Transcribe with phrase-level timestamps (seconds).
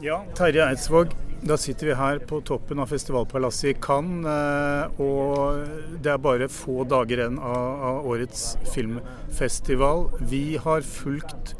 [0.00, 1.08] Ja, Terje Eidsvåg.
[1.42, 4.26] Da sitter vi her på toppen av festivalpalasset i Cannes.
[4.26, 5.66] eh, Og
[6.02, 10.10] det er bare få dager igjen av, årets filmfestival.
[10.20, 11.54] Vi har fulgt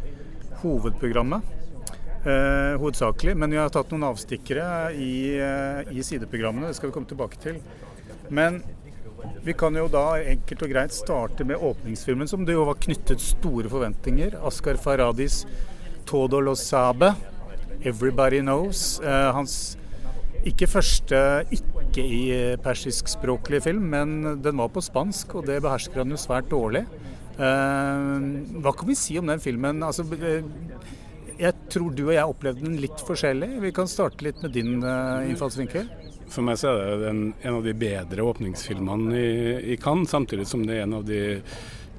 [0.62, 1.42] hovedprogrammet
[2.24, 6.68] eh, hovedsakelig, men vi har tatt noen avstikkere i, eh, i sideprogrammene.
[6.68, 7.60] Det skal vi komme tilbake til.
[8.28, 8.62] Men
[9.44, 13.20] vi kan jo da enkelt og greit starte med åpningsfilmen, som det jo var knyttet
[13.20, 14.36] store forventninger.
[14.46, 15.46] Askar Faradis
[16.04, 17.14] 'Todo lo sabe'.
[17.84, 19.00] 'Everybody Knows'.
[19.02, 19.76] Eh, hans
[20.46, 26.14] ikke første ikke i persiskspråklig film, men den var på spansk, og det behersker han
[26.14, 26.86] jo svært dårlig.
[27.36, 28.14] Eh,
[28.60, 29.82] hva kan vi si om den filmen?
[29.84, 30.44] Altså, eh,
[31.40, 33.60] jeg tror du og jeg opplevde den litt forskjellig.
[33.64, 35.88] Vi kan starte litt med din eh, innfallsvinkel.
[36.30, 39.30] For meg så er det en, en av de bedre åpningsfilmene i,
[39.74, 41.22] i Cannes, samtidig som det er en av de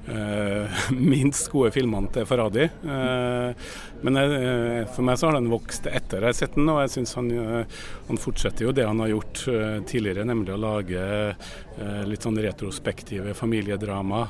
[0.08, 2.64] uh, minst gode filmene til Faradi.
[2.64, 3.68] Eh,
[4.02, 6.92] men jeg, for meg så har den vokst etter jeg har sett den, og jeg
[6.96, 11.02] syns han, eh, han, fortsetter jo det han har gjort eh, tidligere, nemlig å lage
[11.02, 14.20] eh, litt sånn retrospektive familiedrama.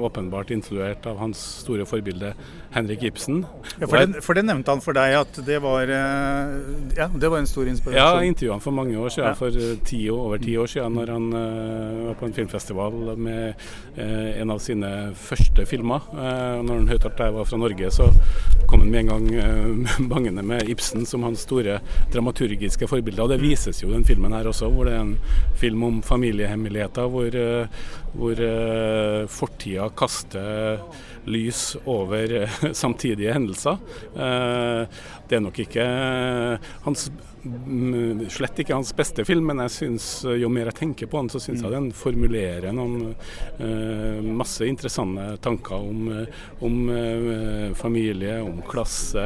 [0.00, 2.32] åpenbart influert av hans store forbilde
[2.74, 3.42] Henrik Ibsen.
[3.80, 7.42] Ja, for, det, for det nevnte han for deg at det var, ja, det var
[7.42, 7.98] en stor inspirasjon?
[7.98, 9.36] Ja, jeg intervjua han for mange år siden, ja.
[9.36, 11.28] for ti, over ti år siden, når han
[12.06, 13.66] var på en filmfestival med
[14.00, 16.08] en av sine første filmer.
[16.14, 18.08] når han hørte at jeg var fra Norge, så
[18.70, 21.78] kom han med en gang uh, bangende med Ibsen som hans store
[22.12, 23.22] dramaturgiske forbilde.
[23.24, 25.16] Og det vises jo i den filmen her også, hvor det er en
[25.60, 27.82] film om familiehemmeligheter, hvor, uh,
[28.14, 30.80] hvor uh, fortida kaster
[31.30, 32.46] lys over
[32.82, 33.80] samtidige hendelser.
[34.14, 35.84] det er nok ikke
[36.86, 37.10] hans
[38.28, 41.40] slett ikke hans beste film, men jeg synes, jo mer jeg tenker på den, så
[41.40, 43.14] syns jeg den formulerer noen
[44.36, 46.10] masse interessante tanker om,
[46.66, 46.76] om
[47.80, 49.24] familie, om klasse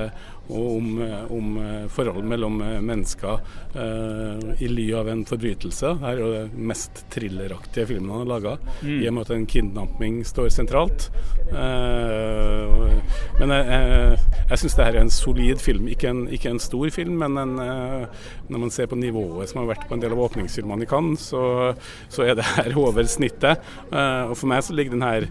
[0.48, 0.88] og om,
[1.32, 1.54] om
[1.92, 3.38] forhold mellom mennesker
[3.74, 5.94] eh, i ly av en forbrytelse.
[6.00, 8.98] Det er jo den mest thrilleraktige filmen han har laga, mm.
[8.98, 11.08] i og med at en kidnapping står sentralt.
[11.48, 12.84] Eh,
[13.40, 14.18] men jeg, jeg,
[14.50, 15.88] jeg syns det her er en solid film.
[15.92, 19.62] Ikke en, ikke en stor film, men en, eh, når man ser på nivået som
[19.62, 21.72] har vært på en del av åpningsfilmene i Cannes, så,
[22.12, 23.62] så er det her over snittet.
[23.90, 25.26] og for meg så ligger den her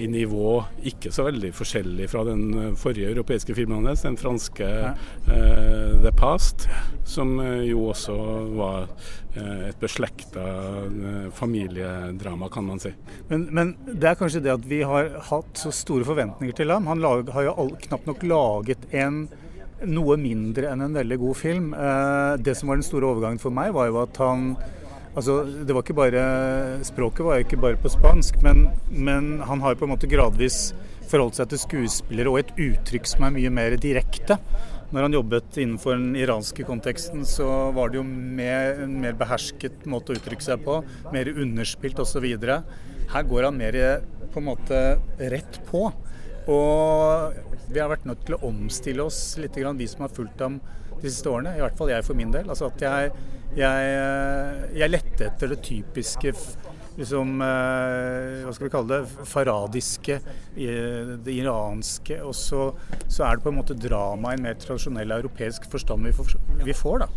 [0.00, 0.56] i nivå
[0.88, 4.66] ikke så veldig forskjellig fra den forrige europeiske filmen hans, den franske
[5.28, 6.68] uh, 'The Past',
[7.04, 8.16] som uh, jo også
[8.56, 8.86] var
[9.36, 10.44] uh, et beslekta
[11.34, 12.94] familiedrama, kan man si.
[13.28, 16.86] Men, men, det er kanskje det at vi har hatt så store forventninger til ham.
[16.90, 19.26] Han lag, har jo all, knapt nok laget en
[19.84, 21.74] noe mindre enn en veldig god film.
[22.40, 24.54] det som var den store overgangen for meg, var jo at han
[25.14, 26.22] Altså, det var ikke bare,
[26.82, 30.10] Språket var jo ikke bare på spansk, men, men han har jo på en måte
[30.10, 30.72] gradvis
[31.10, 34.38] forholdt seg til skuespillere og et uttrykk som er mye mer direkte.
[34.94, 39.88] Når han jobbet innenfor den iranske konteksten, så var det jo mer, en mer behersket
[39.90, 40.78] måte å uttrykke seg på.
[41.14, 42.26] Mer underspilt osv.
[43.14, 43.78] Her går han mer
[44.30, 44.82] på en måte
[45.32, 45.88] rett på.
[46.50, 47.40] Og
[47.72, 50.60] vi har vært nødt til å omstille oss litt, vi som har fulgt ham
[51.00, 51.56] de siste årene.
[51.56, 52.46] I hvert fall jeg for min del.
[52.50, 53.10] Altså at jeg,
[53.58, 53.94] jeg,
[54.78, 56.34] jeg lette etter det typiske
[56.98, 60.18] liksom, eh, hva skal vi kalle det, faradiske,
[60.54, 62.20] det iranske.
[62.24, 62.68] Og så,
[63.08, 66.36] så, er det på en måte drama i en mer tradisjonell europeisk forstand vi får,
[66.64, 67.10] vi får da.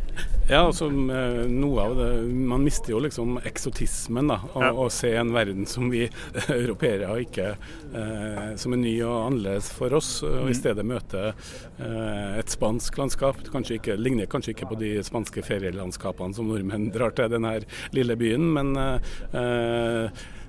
[0.47, 2.07] Ja, altså noe av det
[2.47, 4.39] Man mister jo liksom eksotismen, da.
[4.55, 4.85] Å ja.
[4.93, 6.05] se en verden som vi
[6.47, 10.21] europeere ikke eh, Som er ny og annerledes for oss.
[10.23, 10.57] Og i mm.
[10.57, 13.43] stedet møte eh, et spansk landskap.
[13.51, 17.57] Kanskje ikke, ligner kanskje ikke på de spanske ferielandskapene som nordmenn drar til denne
[17.95, 18.97] lille byen, men eh,
[19.37, 19.66] Eh,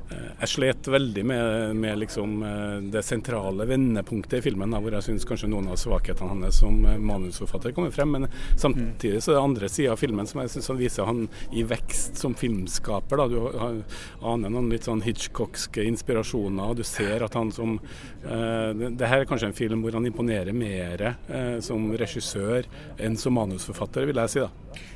[0.08, 5.26] jeg slet veldig med, med liksom eh, det sentrale vendepunktet i filmen, hvor jeg syns
[5.28, 8.14] kanskje noen av svakhetene hans som eh, manusforfatter kommer frem.
[8.14, 11.64] Men samtidig så er det andre sida av filmen som jeg syns viser han i
[11.68, 13.20] vekst som filmskaper.
[13.20, 13.28] Da.
[13.28, 19.08] Du aner noen litt sånn Hitchcockske inspirasjoner, og du ser at han som uh, det,
[19.08, 22.68] her er kanskje en film hvor han imponerer mer uh, som regissør
[23.02, 24.46] enn som manusforfatter, vil jeg si.
[24.46, 24.86] da.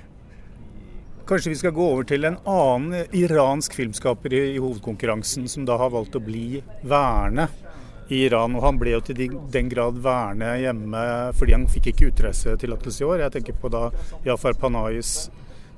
[1.32, 5.78] Kanskje vi skal gå over til en annen iransk filmskaper i, i hovedkonkurransen, som da
[5.80, 7.46] har valgt å bli værende
[8.12, 8.52] i Iran.
[8.58, 11.04] Og han ble jo til de, den grad værende hjemme
[11.38, 13.22] fordi han fikk ikke utreisetillatelse i år.
[13.24, 13.86] Jeg tenker på da
[14.26, 15.30] Jafar Panayis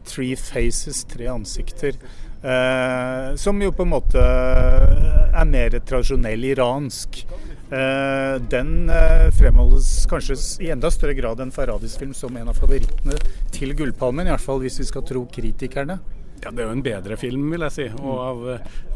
[0.02, 2.02] 'Three Faces', tre ansikter.
[2.42, 7.22] Eh, som jo på en måte er mer tradisjonell iransk.
[7.70, 12.58] Eh, den eh, fremholdes kanskje i enda større grad enn Faradis film som en av
[12.60, 13.16] favorittene
[13.54, 15.96] til Gullpalmen, i hvert fall hvis vi skal tro kritikerne.
[16.44, 17.86] Ja, Det er jo en bedre film, vil jeg si.
[18.02, 18.42] Og av,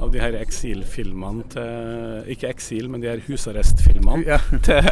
[0.05, 4.39] av de her eksilfilmene til Ikke eksil, men de her husarrestfilmene ja.
[4.67, 4.91] til,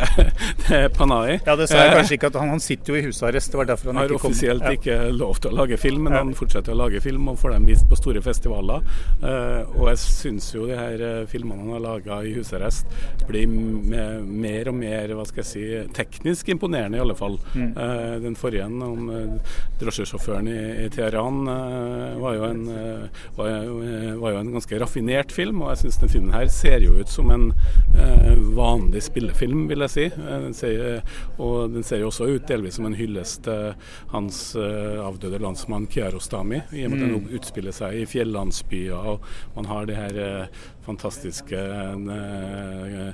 [0.64, 1.36] til, Panay.
[1.44, 3.52] Ja, det sa jeg kanskje ikke at han, han sitter jo i husarrest.
[3.52, 4.32] Det var derfor han, han ikke kom.
[4.32, 4.72] Har offisielt ja.
[4.78, 6.22] ikke lov til å lage film, men ja.
[6.24, 8.88] han fortsetter å lage film og får dem vist på store festivaler.
[9.20, 12.88] Uh, og jeg syns jo de her filmene han har laga i husarrest
[13.26, 15.64] blir mer og mer hva skal jeg si,
[15.96, 17.36] teknisk imponerende, i alle fall.
[17.56, 17.72] Mm.
[18.22, 19.08] Den forrige om
[19.80, 21.42] drosjesjåføren i, i Teheran
[22.20, 26.00] var jo en, eh, var, eh, var, jo en ganske raffinert film, og jeg syns
[26.02, 27.46] den filmen her ser jo ut som en
[27.96, 30.06] eh, vanlig spillefilm, vil jeg si.
[30.16, 31.02] Den ser,
[31.42, 33.74] og den ser jo også ut delvis som en hyllest til
[34.12, 37.34] hans avdøde landsmann Kiarostami, i og med at den mm.
[37.36, 39.26] utspiller seg i fjellandsbyer, og
[39.56, 40.20] man har de her
[40.86, 41.58] fantastiske
[42.06, 43.10] uh,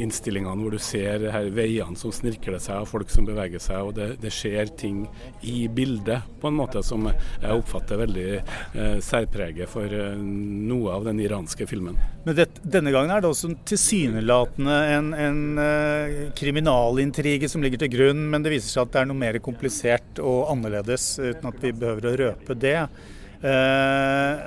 [0.00, 3.88] innstillingene hvor du ser her veiene som snirkler seg, og folk som beveger seg.
[3.88, 5.04] og Det, det skjer ting
[5.46, 11.20] i bildet på en måte som jeg oppfatter veldig uh, særpreget for noe av den
[11.24, 11.98] iranske filmen.
[12.26, 18.24] Men det, denne gangen er det også tilsynelatende en, en kriminalintrige som ligger til grunn,
[18.32, 21.74] men det viser seg at det er noe mer komplisert og annerledes, uten at vi
[21.76, 22.78] behøver å røpe det.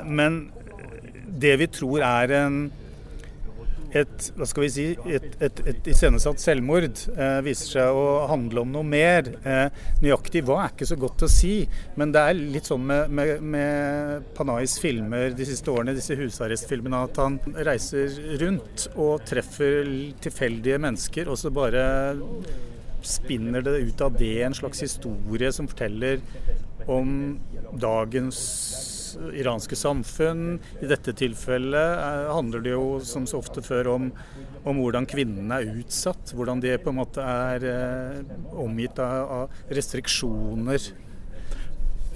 [0.09, 0.39] men
[1.29, 2.61] det vi tror er en
[3.95, 8.63] et, hva skal vi si, et, et, et iscenesatt selvmord eh, viser seg å handle
[8.63, 9.31] om noe mer.
[9.41, 11.53] Eh, nøyaktig hva er ikke så godt å si,
[11.99, 17.03] men det er litt sånn med, med, med Panais filmer de siste årene, disse husarrestfilmene,
[17.09, 19.89] at han reiser rundt og treffer
[20.21, 21.85] tilfeldige mennesker, og så bare
[23.05, 26.19] spinner det ut av det en slags historie som forteller
[26.89, 27.37] om
[27.79, 28.39] dagens
[29.33, 30.59] iranske samfunn.
[30.81, 34.09] I dette tilfellet eh, handler det jo som så ofte før om,
[34.67, 36.33] om hvordan kvinnene er utsatt.
[36.35, 40.91] Hvordan de på en måte er eh, omgitt av, av restriksjoner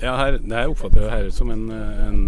[0.04, 2.22] ja, her, Jeg oppfatter jeg her som en, en,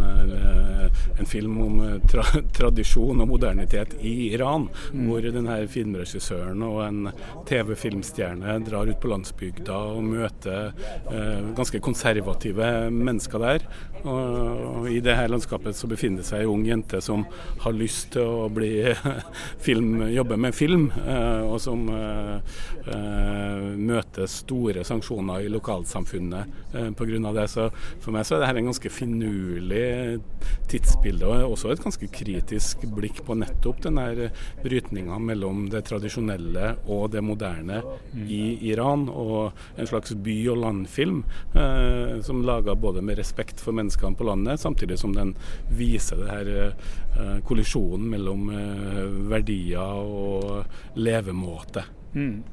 [1.19, 2.24] en film om eh, tra,
[2.56, 4.68] tradisjon og modernitet i Iran.
[4.94, 5.07] Mm.
[5.10, 7.01] Hvor denne filmregissøren og en
[7.50, 10.72] TV-filmstjerne drar ut på landsbygda og møter
[11.12, 13.68] eh, ganske konservative mennesker der.
[14.06, 17.24] Og, og I det her landskapet så befinner det seg ei ung jente som
[17.63, 18.71] har lyst til å bli
[19.66, 26.92] film, jobbe med film, eh, og som eh, eh møter store sanksjoner i lokalsamfunnet eh,
[26.95, 27.31] pga.
[27.33, 27.48] det.
[27.66, 29.86] Så for meg så er dette en ganske finurlig
[30.72, 34.00] tidsbilde, og også et ganske kritisk blikk på nettopp den
[34.64, 38.26] brytninga mellom det tradisjonelle og det moderne mm.
[38.28, 38.42] i
[38.72, 39.08] Iran.
[39.10, 41.24] Og en slags by- og landfilm
[41.56, 45.36] eh, som laga både med respekt for menneskene på landet, samtidig som den
[45.76, 51.86] viser det her eh, kollisjonen mellom eh, verdier og levemåte.
[52.16, 52.44] Mm.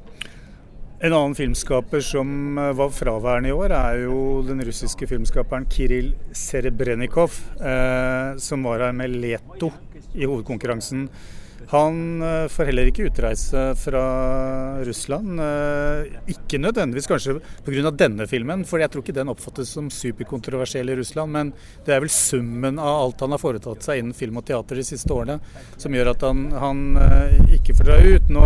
[1.03, 6.13] En annen filmskaper som eh, var fraværende i år, er jo den russiske filmskaperen Kiril
[6.31, 9.73] Serebrenikov, eh, som var her med 'Leto'
[10.15, 11.09] i hovedkonkurransen.
[11.73, 14.01] Han eh, får heller ikke utreise fra
[14.85, 15.39] Russland.
[15.41, 17.91] Eh, ikke nødvendigvis kanskje pga.
[17.97, 21.33] denne filmen, for jeg tror ikke den oppfattes som superkontroversiell i Russland.
[21.33, 21.49] Men
[21.85, 24.85] det er vel summen av alt han har foretatt seg innen film og teater de
[24.85, 25.39] siste årene,
[25.81, 28.29] som gjør at han, han eh, ikke får dra ut.
[28.37, 28.43] Nå,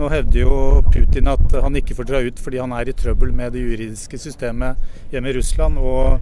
[0.00, 0.58] nå, hevder jo
[0.90, 4.18] Putin at han ikke får dra ut fordi han er i trøbbel med det juridiske
[4.18, 4.82] systemet
[5.14, 5.78] hjemme i Russland.
[5.78, 6.18] og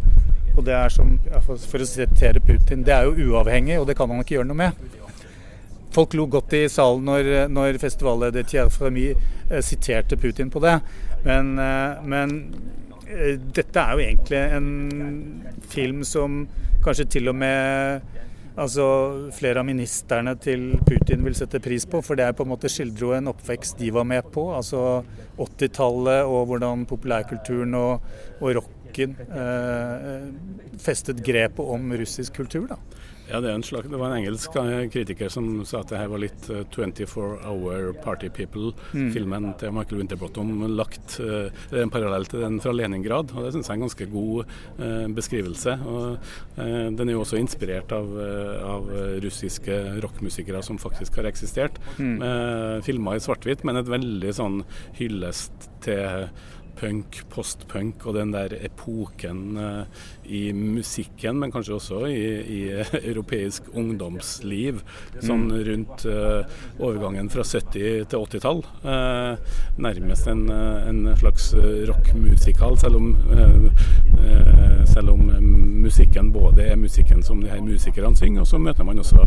[0.55, 4.07] og det er som, For å sitere Putin, det er jo uavhengig, og det kan
[4.13, 4.85] han ikke gjøre noe med.
[5.95, 10.79] Folk lo godt i salen når, når festivalleder Thierre Fremy eh, siterte Putin på det.
[11.23, 12.35] Men, eh, men
[13.07, 14.69] eh, dette er jo egentlig en
[15.71, 16.43] film som
[16.85, 18.03] kanskje til og med
[18.57, 18.87] altså,
[19.37, 22.03] flere av ministerne til Putin vil sette pris på.
[22.05, 24.49] For det er på en måte skildrer en oppvekst de var med på.
[24.57, 25.05] Altså
[25.39, 28.05] 80-tallet og hvordan populærkulturen og,
[28.41, 30.29] og rocken eh,
[30.83, 32.69] festet grepet om russisk kultur.
[32.75, 32.83] da.
[33.35, 34.53] Ja, det, slags, det, var en engelsk
[34.93, 39.57] kritiker som sa at det her var litt uh, 24 Hour Party People-filmen mm.
[39.59, 43.35] til Michael Winterbottom lagt uh, en parallell til den fra Leningrad.
[43.35, 45.77] og Det syns jeg er en ganske god uh, beskrivelse.
[45.83, 48.15] og Den er jo også inspirert av,
[48.63, 48.87] av
[49.25, 51.81] russiske rockmusikere som faktisk har eksistert.
[51.99, 52.21] Mm.
[52.87, 54.61] Filma i svart-hvitt, men et veldig sånn
[55.01, 56.29] hyllest til
[56.79, 59.59] punk, postpunk og den der epoken
[60.27, 62.25] i musikken, men kanskje også i,
[62.57, 62.61] i
[63.11, 64.81] europeisk ungdomsliv.
[65.21, 65.59] Sånn mm.
[65.69, 66.43] rundt uh,
[66.79, 68.65] overgangen fra 70- til 80-tall.
[68.85, 69.37] Uh,
[69.85, 71.53] nærmest en, en slags
[71.89, 73.11] rockmusikal, selv om,
[74.89, 75.23] selv om
[75.85, 79.27] musikken både er musikken som de her musikerne synger, og så møter man også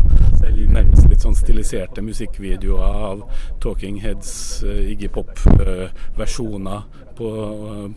[0.68, 3.26] nærmest litt sånn stiliserte musikkvideoer av
[3.62, 4.32] Talking Heads,
[4.64, 6.88] Iggy Pop-versjoner
[7.18, 7.28] på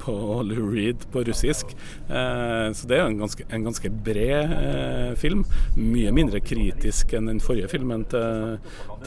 [0.01, 0.13] på
[0.45, 1.75] Lou Reed på russisk.
[2.09, 5.43] Eh, så det er en ganske, en ganske bred eh, film.
[5.77, 8.57] Mye mindre kritisk enn den forrige filmen til,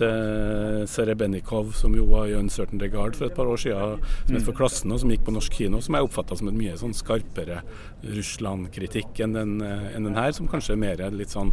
[0.01, 4.45] til Serebenikov, som jo var i Uncertain Regard for et par år siden, som het
[4.45, 6.97] For klassen, og som gikk på norsk kino, som jeg oppfatta som et mye sånn
[6.97, 7.63] skarpere
[8.05, 11.53] Russland-kritikk enn, den, enn den her, som kanskje er mer litt sånn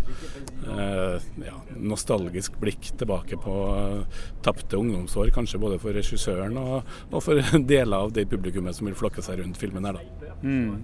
[0.67, 7.19] eh, ja, nostalgisk blikk tilbake på eh, tapte ungdomsår, kanskje både for regissøren og, og,
[7.23, 7.41] for
[7.73, 9.99] deler av det publikummet som vil flokke seg rundt filmen her.
[9.99, 10.35] da.
[10.41, 10.81] Mm.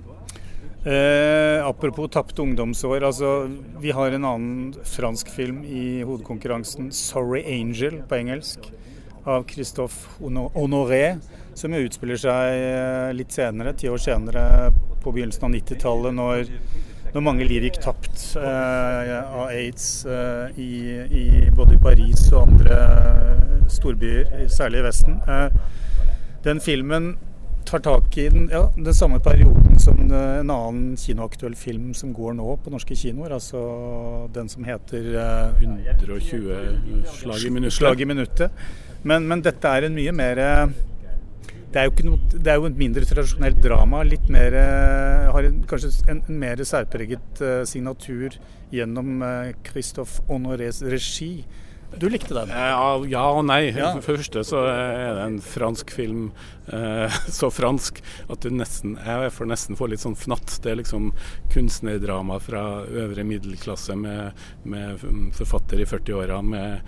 [0.87, 3.03] Eh, apropos tapte ungdomsår.
[3.03, 8.71] altså Vi har en annen fransk film i hovedkonkurransen, 'Sorry Angel' på engelsk,
[9.25, 10.07] av Christophe
[10.55, 11.19] Honoré,
[11.53, 14.71] som utspiller seg eh, litt senere, ti år senere,
[15.03, 16.47] på begynnelsen av 90-tallet, når,
[17.13, 20.71] når, mange liv gikk tapt eh, av aids eh, i,
[21.03, 25.19] i, både i Paris og andre storbyer, særlig i Vesten.
[25.27, 25.49] Eh,
[26.47, 27.17] den filmen
[27.67, 32.37] tar tak i den, ja, den samme perioden som en annen kinoaktuell film som går
[32.39, 33.35] nå på norske kinoer.
[33.37, 33.59] Altså
[34.33, 35.63] den som heter uh,
[35.97, 37.77] 120 slag i minuttet.
[37.79, 38.67] Slag i minuttet.
[39.03, 40.41] Men, men, dette er en mye mer
[41.67, 44.01] det er, noe, det er jo et mindre tradisjonelt drama.
[44.07, 44.55] Litt mer
[45.35, 48.39] Har en, kanskje en, en mer særpreget uh, signatur
[48.73, 51.45] gjennom uh, Christophe Honorés regi.
[51.95, 52.51] Du likte den?
[52.51, 53.69] Ja, ja og nei.
[53.71, 53.93] Ja.
[54.01, 56.56] For det første så er det en fransk film eh,
[57.39, 60.57] så fransk at du nesten jeg får nesten få litt sånn fnatt.
[60.63, 61.11] Det er liksom
[61.53, 65.03] kunstnerdrama fra øvre middelklasse med, med
[65.37, 66.81] forfatter i 40-åra med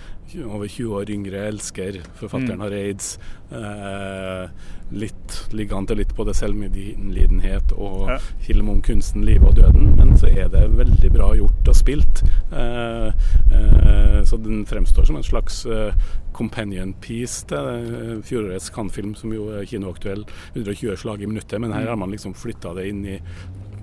[0.46, 2.02] over 20 år yngre elsker.
[2.20, 2.62] Forfatteren mm.
[2.62, 3.20] har aids.
[3.52, 4.50] Eh,
[4.90, 8.18] litt, ligger an til litt både selvmedlidenhet og ja.
[8.46, 9.94] film om kunsten, livet og døden.
[9.98, 12.24] Men så er det veldig bra gjort og spilt.
[12.54, 15.94] Eh, eh, så den fremstår som en slags eh,
[16.36, 20.26] companion piece til eh, fjorårets Cannes-film, som jo er kinoaktuell.
[20.54, 21.60] 120 slag i minuttet.
[21.62, 21.94] Men her mm.
[21.94, 23.20] har man liksom flytta det inn i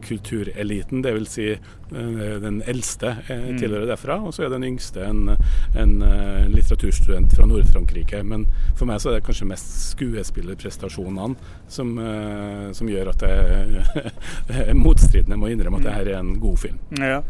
[0.07, 1.33] kultureliten, dvs.
[1.33, 1.59] Si,
[1.93, 5.33] uh, den eldste uh, tilhører derfra, og så er den yngste en,
[5.79, 8.23] en uh, litteraturstudent fra Nord-Frankrike.
[8.27, 11.93] Men for meg så er det kanskje mest skuespillerprestasjonene som,
[12.77, 16.81] som gjør at det er motstridende med å innrømme at dette er en god film.
[17.01, 17.21] Ja.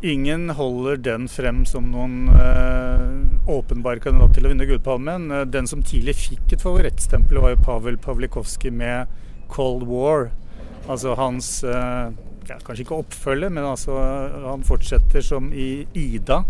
[0.00, 5.24] Ingen holder den frem som noen eh, åpenbar kandidat til å vinne Gullpalmen.
[5.50, 9.10] Den som tidlig fikk et favorittstempel, var jo Pavel Pavlikovskij med
[9.50, 10.30] 'Cold War'.
[10.86, 12.14] Altså hans eh,
[12.46, 13.98] ja, Kanskje ikke oppfølger, men altså,
[14.46, 16.44] han fortsetter som i Ida,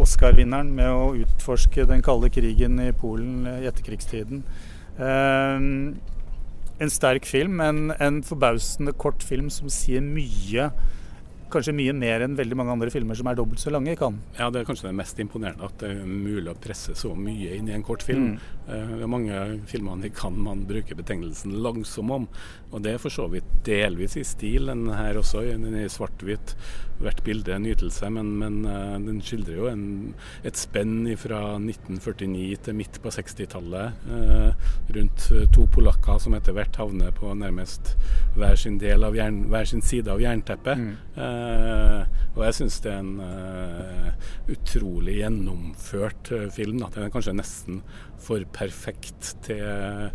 [0.00, 4.42] Oscar-vinneren, med å utforske den kalde krigen i Polen i etterkrigstiden.
[4.96, 5.60] Eh,
[6.80, 10.72] en sterk film, men en forbausende kort film som sier mye
[11.54, 14.18] kanskje mye mer enn veldig mange andre filmer som er dobbelt så lange kan.
[14.38, 17.56] Ja, det er kanskje det mest imponerende at det er mulig å presse så mye
[17.58, 18.34] inn i en kort film.
[18.34, 18.63] Mm.
[18.64, 22.28] Uh, det er mange filmer i Cannes man bruker betegnelsen 'langsom' om,
[22.72, 25.44] og det er for så vidt delvis i stil, den her også.
[25.46, 26.56] Den er i svart-hvitt.
[27.02, 29.84] Hvert bilde er en nytelse, men, men uh, den skildrer jo en,
[30.46, 34.04] et spenn fra 1949 til midt på 60-tallet.
[34.08, 37.94] Uh, eh, rundt to polakker som etter hvert havner på nærmest
[38.38, 40.80] hver sin, del av jern, hver sin side av jernteppet.
[40.80, 40.94] Mm.
[41.24, 46.80] Eh, og jeg syns det er en utrolig gjennomført film.
[46.82, 46.90] Da.
[46.94, 47.82] Den er kanskje nesten
[48.24, 50.10] for perfekt til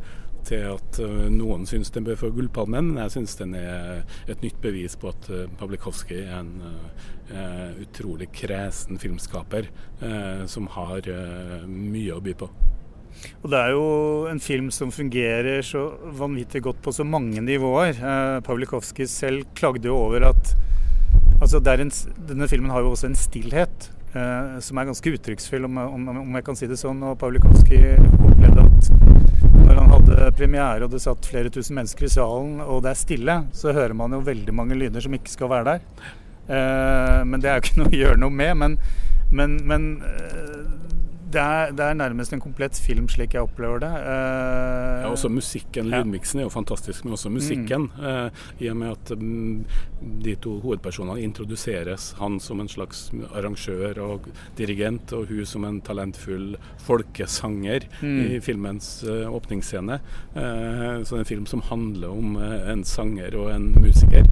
[0.49, 2.93] til at uh, noen syns den bør få Gullpalmen.
[2.97, 3.99] Jeg syns den er
[4.31, 9.67] et nytt bevis på at uh, Pavlikovskij er en uh, utrolig kresen filmskaper
[10.49, 11.05] som har
[11.67, 12.47] mye å by på.
[13.43, 13.85] Og Det er jo
[14.31, 15.85] en film som fungerer så
[16.19, 17.95] vanvittig godt på så mange nivåer.
[17.99, 20.55] Eh, Pavlikovskij selv klagde jo over at
[21.41, 21.91] altså en,
[22.27, 26.37] Denne filmen har jo også en stillhet eh, som er ganske uttrykksfull, om, om, om,
[26.39, 27.03] jeg kan si det sånn.
[27.05, 28.89] Og Pawlikowski opplevde at
[29.53, 32.99] når han hadde premiere og det satt flere tusen mennesker i salen, og det er
[33.03, 36.09] stille, så hører man jo veldig mange lyder som ikke skal være der.
[36.49, 38.57] Eh, men det er jo ikke noe å gjøre noe med.
[38.57, 38.77] Men,
[39.29, 40.88] men, men eh,
[41.33, 43.89] det er, det er, nærmest en komplett film, slik jeg opplever det.
[43.89, 45.89] Uh, ja, også musikken.
[45.91, 47.89] Lydmiksen er jo fantastisk, men også musikken.
[47.97, 48.05] Mm.
[48.05, 49.65] Uh, I og med at um,
[50.25, 52.13] de to hovedpersonene introduseres.
[52.19, 56.55] Han som en slags arrangør og dirigent, og hun som en talentfull
[56.85, 58.17] folkesanger mm.
[58.25, 59.99] i filmens uh, åpningsscene.
[60.33, 64.25] så det er en film som handler om en sanger og en musiker.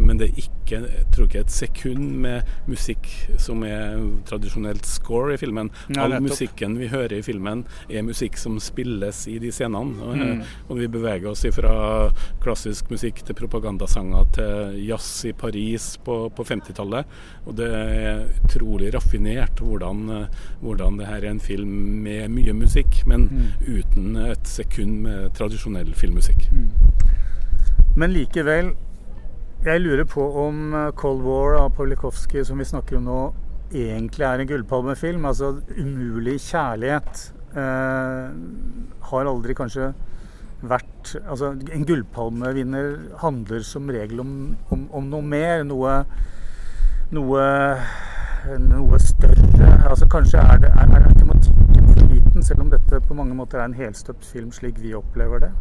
[0.00, 5.34] men det er ikke, jeg tror ikke et sekund med musikk som er tradisjonelt score
[5.34, 5.70] i filmen.
[5.88, 10.12] Nei, musikken vi hører i filmen, er musikk som spilles i de scenene.
[10.14, 10.42] Mm.
[10.68, 11.74] og vi beveger oss fra
[12.42, 17.10] klassisk musikk til propagandasanger til jazz i Paris på, på 50-tallet.
[17.44, 20.06] Og det er utrolig raffinert hvordan,
[20.62, 23.44] hvordan det her er en film med mye musikk, men mm.
[23.68, 26.48] uten et sekund med tradisjonell filmmusikk.
[26.52, 26.70] Mm.
[27.96, 28.72] Men likevel,
[29.64, 33.20] jeg lurer på om eh, Cold War av Pawlikowski, som vi snakker om nå,
[33.74, 35.24] egentlig er en gullpalmefilm.
[35.26, 38.30] Altså 'Umulig kjærlighet' eh,
[39.10, 39.92] har aldri kanskje
[40.64, 40.90] vært
[41.28, 45.62] Altså, en gullpalmevinner handler som regel om, om, om noe mer.
[45.68, 46.04] Noe,
[47.12, 47.42] noe,
[48.58, 49.68] noe større.
[49.90, 51.04] Altså, kanskje er, det, er, er
[52.44, 55.52] selv om dette på mange måter er en helstøpt film slik vi opplever det.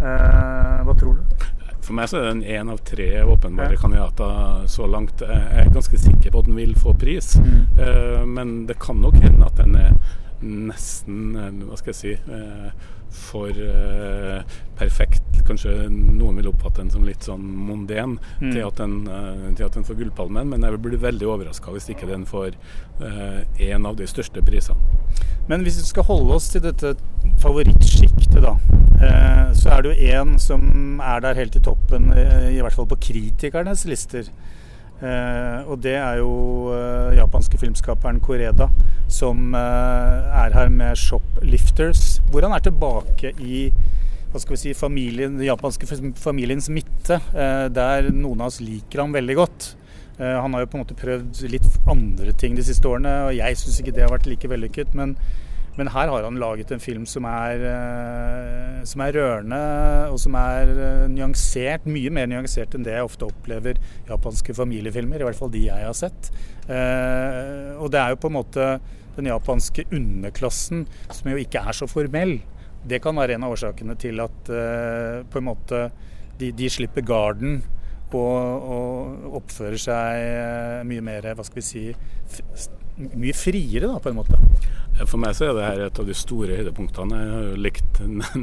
[0.00, 1.44] Eh, hva tror du?
[1.84, 5.20] For meg så er den én av tre åpenbare kandidater så langt.
[5.20, 7.56] Jeg er ganske sikker på at den vil få pris, mm.
[7.80, 9.96] uh, men det kan nok hende at den er
[10.44, 12.66] nesten eh, Hva skal jeg si uh,
[13.14, 15.38] for uh, perfekt.
[15.48, 18.50] Kanskje noen vil oppfatte den som litt sånn monden mm.
[18.50, 18.96] til, at den,
[19.56, 22.56] til at den får Gullpalmen, men jeg blir veldig overraska hvis ikke den får
[23.04, 24.80] en av de største prisene.
[25.50, 26.94] Men hvis vi skal holde oss til dette
[27.42, 28.54] favorittsjiktet, da,
[29.04, 32.72] eh, så er det jo én som er der helt i toppen, eh, i hvert
[32.72, 34.30] fall på kritikernes lister.
[35.04, 36.72] Eh, og det er jo
[37.12, 38.70] japanske filmskaperen Koreda,
[39.08, 43.70] som er her med 'Shoplifters', hvor han er tilbake i
[44.32, 45.86] hva skal vi si, familien, den japanske
[46.16, 49.76] familiens midte, der noen av oss liker ham veldig godt.
[50.18, 53.58] Han har jo på en måte prøvd litt andre ting de siste årene, og jeg
[53.58, 54.92] syns ikke det har vært like vellykket.
[54.94, 55.16] Men
[55.74, 59.58] men her har han laget en film som er, eh, som er rørende
[60.12, 61.88] og som er eh, nyansert.
[61.90, 65.18] Mye mer nyansert enn det jeg ofte opplever japanske familiefilmer.
[65.18, 66.30] I hvert fall de jeg har sett.
[66.68, 68.68] Eh, og det er jo på en måte
[69.16, 72.38] den japanske underklassen som jo ikke er så formell.
[72.86, 74.50] Det kan være en av årsakene til at
[75.30, 75.86] på en måte
[76.36, 77.62] de, de slipper garden
[78.12, 78.20] og,
[78.74, 81.84] å oppfører seg mye mer, hva skal vi si,
[82.96, 84.38] mye friere, da, på en måte.
[85.02, 87.18] For meg så er det her et av de store høydepunktene.
[87.18, 87.96] Jeg har jo likt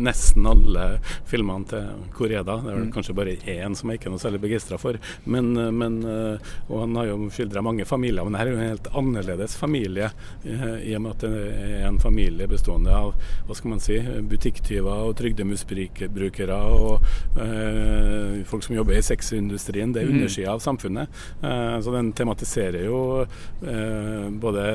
[0.07, 0.87] nesten alle
[1.29, 2.57] filmene til Koreda.
[2.59, 2.93] Det er vel mm.
[2.95, 4.99] kanskje bare én som jeg ikke er noe særlig begeistra for.
[5.23, 8.73] Men, men, eh, og han har jo skildra mange familier, men her er jo en
[8.73, 10.09] helt annerledes familie.
[10.43, 13.15] Eh, I og med at det er en familie bestående av
[13.47, 14.01] hva skal man si,
[14.33, 17.07] butikktyver og trygdemusbrukere og
[17.39, 19.95] øh, folk som jobber i sexindustrien.
[19.95, 20.19] Det er mm.
[20.19, 21.23] undersida av samfunnet.
[21.41, 24.65] Så den tematiserer jo øh, både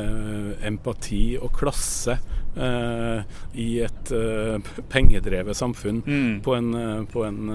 [0.66, 2.16] empati og klasse
[2.56, 3.20] eh,
[3.60, 6.40] i et eh, pengedrevet samfunn mm.
[6.44, 7.50] på en, eh, på en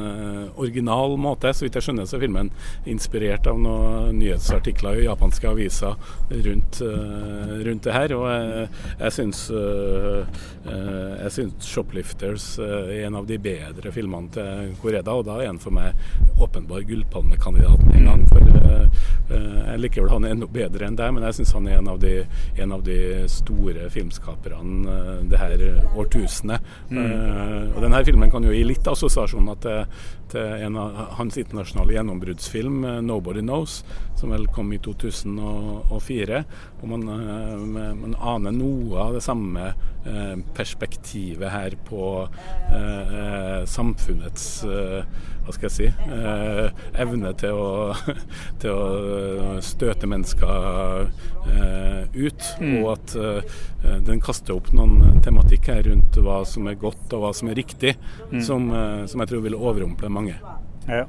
[0.56, 1.54] original måte.
[1.54, 2.52] Så vidt jeg skjønner, så er filmen
[2.90, 5.98] inspirert av noen nyhetsartikler i japanske aviser
[6.32, 6.82] rundt,
[7.66, 8.16] rundt det her.
[8.18, 8.70] Og jeg,
[9.00, 15.40] jeg syns jeg syns 'Shoplifters' er en av de bedre filmene til Koreda, og da
[15.40, 15.98] er den for meg
[16.42, 18.28] åpenbar gullpalmekandidat en gang.
[18.30, 18.42] For
[19.32, 22.00] jeg liker vel han enda bedre enn deg, men jeg syns han er en av
[22.02, 22.16] de,
[22.62, 23.00] en av de
[23.32, 25.62] store filmskaperne Eh, det her
[25.98, 26.62] årtusenet.
[26.90, 27.00] Mm.
[27.02, 31.96] Uh, og denne filmen kan jo gi litt assosiasjoner til, til en av hans internasjonale
[31.96, 33.82] gjennombruddsfilm, 'Nobody Knows',
[34.20, 36.44] som vel kom i 2004.
[36.82, 37.06] Og man,
[38.02, 39.72] man aner noe av det samme
[40.58, 42.28] perspektivet her på
[43.70, 44.46] samfunnets
[45.42, 45.88] hva skal jeg si
[47.02, 47.72] evne til å,
[48.62, 51.10] til å støte mennesker
[52.14, 52.74] ut, mm.
[52.82, 53.16] og at
[54.06, 57.60] den kaster opp noen tematikk her rundt hva som er godt og hva som er
[57.60, 57.96] riktig,
[58.32, 58.42] mm.
[58.46, 60.36] som, eh, som, jeg tror vil overrumple mange.
[60.90, 61.06] Ja.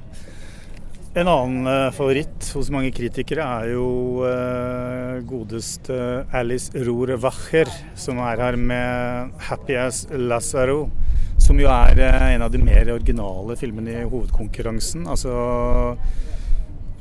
[1.12, 3.88] En annen uh, favoritt hos mange kritikere er jo
[5.29, 5.97] godeste
[6.33, 10.88] Alice Rohrewacher, som er her med 'Happy As Lazaro'.
[11.43, 15.09] Som jo er uh, en av de mer originale filmene i hovedkonkurransen.
[15.11, 15.35] Altså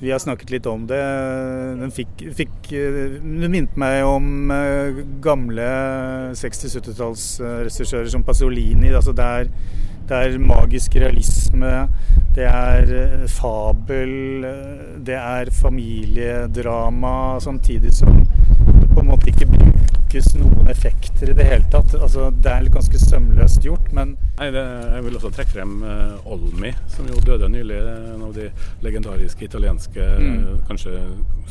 [0.01, 1.01] vi har snakket litt om det.
[1.77, 5.67] Den fikk, fikk Den minnet meg om eh, gamle
[6.39, 8.89] 60-70-tallsregissører som Pasolini.
[8.97, 9.51] Altså det, er,
[10.09, 11.85] det er magisk realisme,
[12.33, 14.15] det er eh, fabel,
[14.49, 17.13] eh, det er familiedrama,
[17.45, 21.93] samtidig som det på en måte ikke brukes noen effekter i det hele tatt.
[22.01, 24.61] Altså, det er ganske sømløst gjort, men Nei, det,
[24.95, 27.77] Jeg vil også trekke frem uh, Olmi, som jo døde nylig.
[28.15, 28.47] En av de
[28.81, 30.63] legendariske italienske, mm.
[30.65, 30.95] kanskje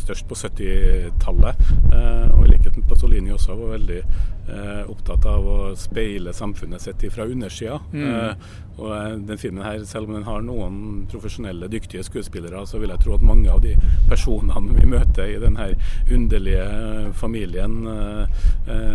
[0.01, 1.61] størst på 70-tallet.
[1.93, 6.83] Uh, og i likhet med Pasolini også var veldig uh, opptatt av å speile samfunnet
[6.83, 7.79] sitt fra undersida.
[7.95, 8.35] Mm.
[8.81, 10.77] og den filmen her, selv om den har noen
[11.13, 13.75] profesjonelle, dyktige skuespillere, så vil jeg tro at mange av de
[14.09, 15.75] personene vi møter i den her
[16.09, 17.77] underlige familien,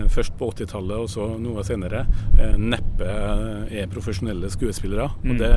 [0.09, 2.01] først på 80-tallet og så noe senere,
[2.57, 3.11] neppe
[3.69, 5.09] er profesjonelle skuespillere.
[5.23, 5.31] Mm.
[5.31, 5.51] Og det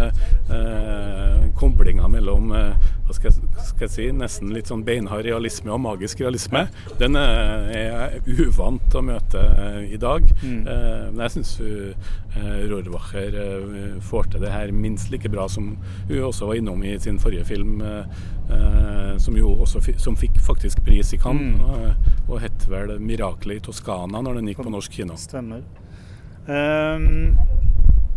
[0.54, 5.72] eh, Koblinga mellom eh, hva skal jeg, skal jeg, si, nesten litt sånn beinhard realisme
[5.72, 6.66] og magisk realisme,
[7.00, 9.44] den er jeg uvant å møte
[9.88, 10.26] i dag.
[10.42, 10.60] Mm.
[10.68, 15.72] Eh, men jeg syns eh, Rohrwacher eh, får til det her minst like bra som
[16.10, 20.84] hun også var innom i sin forrige film, eh, som jo også som fikk faktisk
[20.86, 21.64] pris i Cannes, mm.
[21.64, 25.16] og, og het vel 'Miraklet i Toskana' når den gikk på norsk kino.
[25.16, 25.64] Stemmer.
[26.48, 27.36] Um,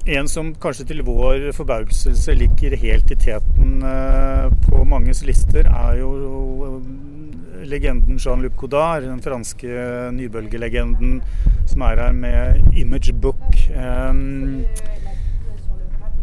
[0.05, 5.99] en som kanskje til vår forbauselse ligger helt i teten uh, på manges lister, er
[5.99, 9.69] jo uh, legenden Jean-Luc Godard, den franske
[10.15, 11.21] nybølgelegenden
[11.69, 13.69] som er her med 'Image Book'.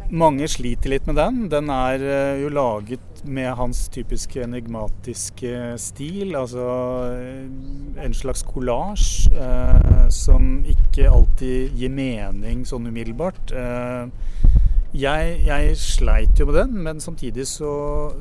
[0.09, 1.41] Mange sliter litt med den.
[1.53, 6.37] Den er uh, jo laget med hans typiske enigmatiske stil.
[6.37, 6.65] Altså
[7.13, 13.53] eh, en slags kollasj eh, som ikke alltid gir mening sånn umiddelbart.
[13.53, 14.55] Eh,
[14.99, 17.73] jeg, jeg, sleit jo med den, men samtidig så,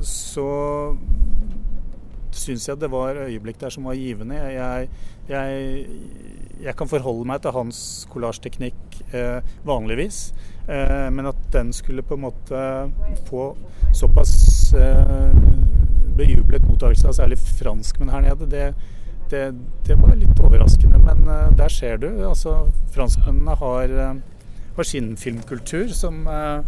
[0.04, 0.48] så
[2.34, 4.36] syns jeg det var øyeblikk der som var givende.
[4.36, 4.90] Jeg,
[5.28, 5.86] jeg,
[6.64, 7.80] jeg kan forholde meg til hans
[8.12, 10.30] kollasjteknikk eh, vanligvis.
[10.68, 12.62] Eh, men at den skulle på en måte
[13.28, 13.50] få
[13.96, 15.36] såpass eh,
[16.18, 18.64] bejublet mottakelse av særlig franskmenn her nede, det,
[19.30, 19.44] det,
[19.86, 21.00] det, var litt overraskende.
[21.02, 22.10] Men eh, der ser du.
[22.28, 22.58] altså
[22.94, 24.18] Franskmennene har, eh,
[24.76, 26.60] har sin filmkultur som eh,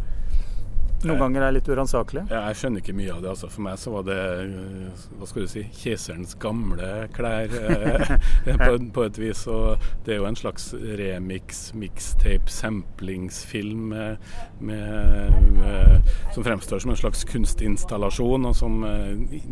[1.06, 2.26] noen ganger er litt uransakelig?
[2.28, 3.30] Ja, jeg skjønner ikke mye av det.
[3.32, 4.18] Altså, for meg så var det
[5.16, 8.12] hva skal du si, keiserens gamle klær eh,
[8.64, 9.44] på, på, et vis.
[9.50, 14.28] Og det er jo en slags remix, mixtape, samplingsfilm med,
[14.60, 19.42] med, som fremstår som en slags kunstinstallasjon, og som eh, i,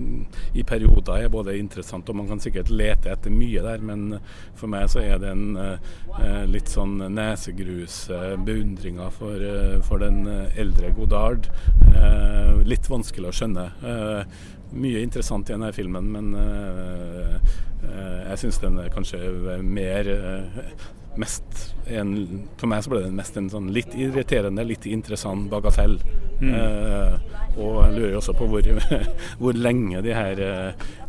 [0.60, 4.18] i, perioder er både interessant og man kan sikkert lete etter mye der, men
[4.58, 9.42] for meg så er det en eh, litt sånn nesegruse beundringa for,
[9.86, 10.26] for den
[10.58, 11.50] eldre Godard Edward.
[11.96, 13.66] Eh, litt vanskelig å skjønne.
[13.82, 14.38] Eh,
[14.78, 17.34] mye interessant i denne filmen, men eh,
[17.82, 19.18] eh jeg syns den er kanskje
[19.62, 20.72] mer eh,
[21.18, 22.10] mest en,
[22.58, 25.96] For meg så ble det mest en sånn litt irriterende, litt interessant bagatell.
[26.40, 26.52] Mm.
[26.54, 27.14] Eh,
[27.58, 28.68] og jeg lurer også på hvor,
[29.40, 30.42] hvor lenge de her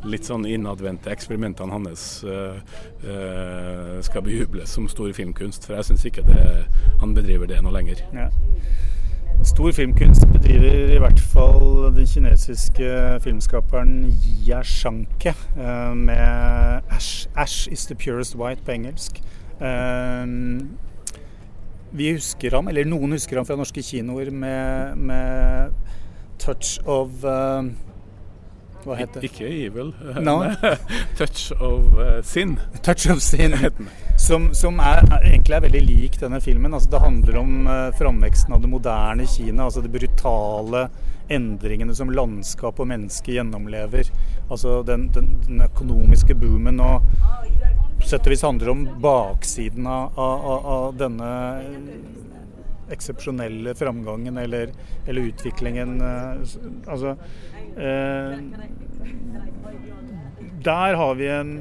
[0.08, 2.06] litt sånn innadvendte eksperimentene hans
[4.08, 5.68] skal bejubles som stor filmkunst.
[5.68, 6.48] For jeg syns ikke det,
[7.04, 8.02] han bedriver det noe lenger.
[8.15, 8.32] Ja.
[9.43, 17.67] Stor filmkunst bedriver i hvert fall den kinesiske filmskaperen Jia Shanke eh, med Ash, 'Ash
[17.71, 19.21] is the purest white' på engelsk.
[19.62, 20.28] Eh,
[21.91, 25.71] vi husker ham, eller noen husker ham fra norske kinoer med, med
[26.39, 27.71] 'Touch of' eh,
[28.84, 29.23] hva heter det?
[29.23, 29.93] Ikke Evil.
[30.23, 30.43] No.
[31.19, 32.60] Touch of uh, Sin.
[32.84, 33.52] Touch of Sin.
[34.30, 36.74] Som, som er, egentlig er veldig lik denne filmen.
[36.78, 39.63] Altså, det handler om uh, framveksten av det moderne Kina.
[39.65, 40.84] Altså de brutale
[41.34, 44.12] endringene som landskap og menneske gjennomlever.
[44.52, 46.78] Altså den, den, den økonomiske boomen.
[46.78, 47.10] og
[48.00, 51.32] på sett og vis handler om baksiden av, av, av denne
[52.94, 55.98] eksepsjonelle framgangen eller, eller utviklingen.
[56.06, 57.18] Uh, altså
[57.80, 58.39] Eh,
[60.63, 61.52] der har vi en,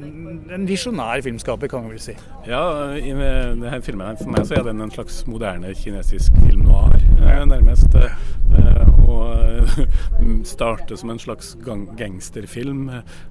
[0.51, 2.15] en visjonær filmskaper, kan vi vel si.
[2.47, 2.63] Ja,
[2.95, 7.43] i denne filmen for meg så er den en slags moderne kinesisk film noir, eh,
[7.47, 7.95] nærmest.
[7.95, 9.69] Eh, og
[10.53, 11.53] starte som en slags
[11.97, 12.89] gangsterfilm,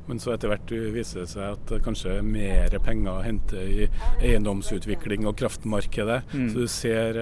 [0.08, 3.88] men så etter hvert viser det seg at kanskje mer penger å hente i
[4.24, 6.20] eiendomsutvikling og kraftmarkedet.
[6.32, 6.48] Mm.
[6.50, 7.20] Så du ser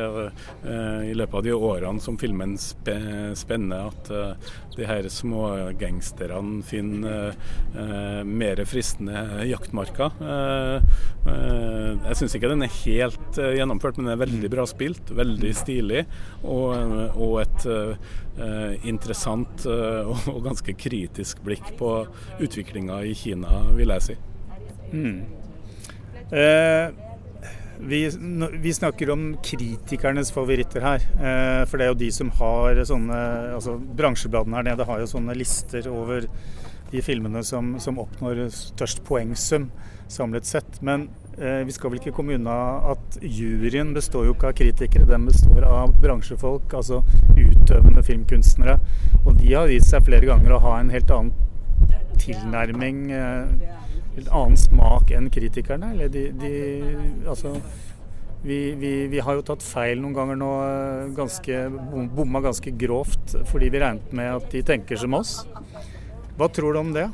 [1.06, 4.12] i løpet av de årene som filmen spenner, at
[4.76, 7.36] de her smågangsterne finner
[8.24, 10.12] mer fristende jaktmarker.
[10.20, 10.76] Eh,
[11.30, 15.12] eh, jeg syns ikke den er helt eh, gjennomført, men den er veldig bra spilt.
[15.16, 16.04] Veldig stilig.
[16.44, 16.74] Og,
[17.16, 17.68] og et
[18.84, 21.90] interessant og ganske kritisk blikk på
[22.44, 24.16] utviklinga i Kina, vil jeg si.
[24.92, 25.22] Mm.
[26.36, 26.92] Eh,
[27.80, 28.02] vi,
[28.60, 31.08] vi, snakker om kritikernes favoritter her.
[31.68, 33.18] For det er jo de som har sånne
[33.56, 36.24] altså Bransjebladene her nede har jo sånne lister over
[36.90, 39.70] de filmene som, som oppnår størst poengsum
[40.08, 40.80] samlet sett.
[40.80, 42.56] Men eh, vi skal vel ikke komme unna
[42.92, 47.02] at juryen består jo ikke av kritikere, den består av bransjefolk, altså
[47.34, 48.78] utøvende filmkunstnere.
[49.24, 51.34] Og de har vist seg flere ganger å ha en helt annen
[52.22, 53.74] tilnærming, eh,
[54.16, 55.92] helt annen smak enn kritikerne.
[55.96, 56.54] Eller de, de
[57.26, 57.56] altså
[58.46, 61.60] vi, vi, vi, har jo tatt feil noen ganger nå, eh, ganske,
[62.14, 65.40] bomma ganske grovt fordi vi regnet med at de tenker som oss.
[66.36, 67.08] Hva tror du om det?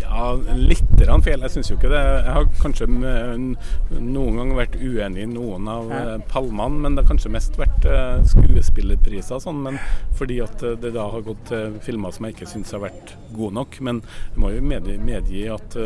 [0.00, 0.86] Ja, litt
[1.24, 1.42] feil.
[1.42, 2.00] Jeg syns jo ikke det.
[2.00, 5.90] Jeg har kanskje noen gang vært uenig i noen av.
[5.94, 7.86] Eh, palmene, men det har kanskje mest vært
[8.28, 9.62] skuespillerpriser skuespillerpriser sånn.
[9.66, 9.80] Men
[10.18, 13.56] fordi at det da har gått til filmer som jeg ikke syns har vært gode
[13.58, 13.80] nok.
[13.86, 15.78] Men jeg må jo medgi, medgi at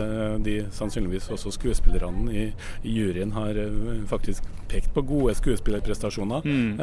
[0.45, 2.49] de sannsynligvis også skuespillerne i,
[2.85, 3.61] i juryen har
[4.11, 6.45] faktisk pekt på gode skuespillerprestasjoner.
[6.45, 6.79] Mm.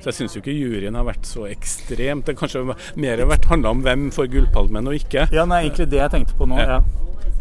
[0.00, 2.26] så jeg syns jo ikke juryen har vært så ekstremt.
[2.28, 2.64] Det kanskje
[3.00, 5.28] mer har vært handla om hvem får Gullpalmen og ikke.
[5.34, 6.60] Ja, nei, egentlig det jeg tenkte på nå.
[6.60, 6.82] ja.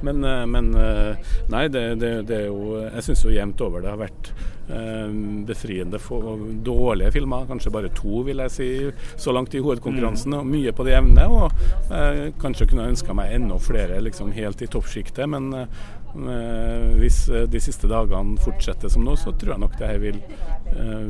[0.03, 1.15] Men, eh, men, eh,
[1.47, 4.31] Nei, det, det, det, er jo Jeg syns jo jevnt over det har vært
[4.67, 5.13] eh,
[5.47, 7.47] befriende for dårlige filmer.
[7.49, 8.69] Kanskje bare to, vil jeg si,
[9.15, 10.35] så langt i hovedkonkurransen.
[10.35, 10.39] Mm.
[10.41, 11.27] Og mye på det jevne.
[11.31, 15.29] Og eh, kanskje kunne jeg ønska meg enda flere liksom helt i toppsjiktet.
[15.29, 15.67] Men Eh,
[16.13, 20.19] hvis eh, de siste dagene fortsetter som nå, så tror jeg nok det her vil
[20.21, 21.07] eh,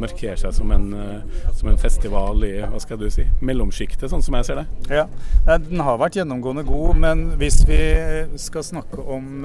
[0.00, 0.86] markere seg som en,
[1.52, 4.66] som en, festival i hva skal du si, mellomsjiktet, sånn som jeg ser det.
[5.02, 5.06] Ja,
[5.60, 7.80] Den har vært gjennomgående god, men hvis vi
[8.40, 9.44] skal snakke om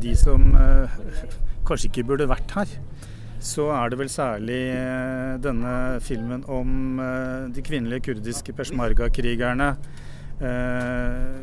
[0.00, 0.48] de som
[1.68, 2.72] kanskje ikke burde vært her,
[3.44, 4.62] så er det vel særlig
[5.44, 6.98] denne filmen om
[7.54, 10.07] de kvinnelige kurdiske peshmerga-krigerne Eh,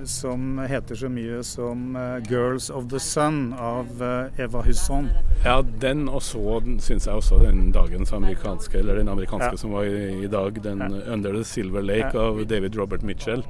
[0.06, 5.10] som heter så mye som uh, 'Girls of the Sun' av uh, Eva Husson.
[5.44, 9.58] Ja, den og så syns jeg også den dagens amerikanske, eller den amerikanske ja.
[9.58, 11.02] som var i, i dag, den ja.
[11.12, 12.28] 'Under the Silver Lake' ja.
[12.28, 13.44] av David Robert Mitchell.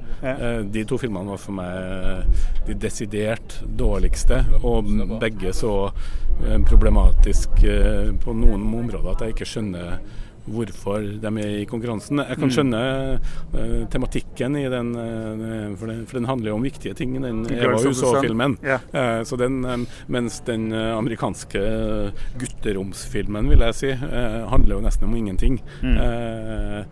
[0.72, 2.26] de to filmene var for meg
[2.66, 4.88] de desidert dårligste, og
[5.20, 5.90] begge så
[6.66, 7.62] problematisk
[8.24, 9.98] på noen områder at jeg ikke skjønner
[10.46, 12.20] hvorfor de er i konkurransen.
[12.22, 12.54] Jeg kan mm.
[12.54, 12.82] skjønne
[13.54, 17.44] uh, tematikken i den, uh, for, den, for, den, handler jo om viktige ting, den
[17.50, 18.56] Eva Huså-filmen.
[18.64, 18.86] Yeah.
[18.94, 21.60] Uh, så den, um, mens den amerikanske
[22.40, 25.60] gutteromsfilmen, vil jeg si, handler jo nesten om ingenting.
[25.82, 26.86] Mm.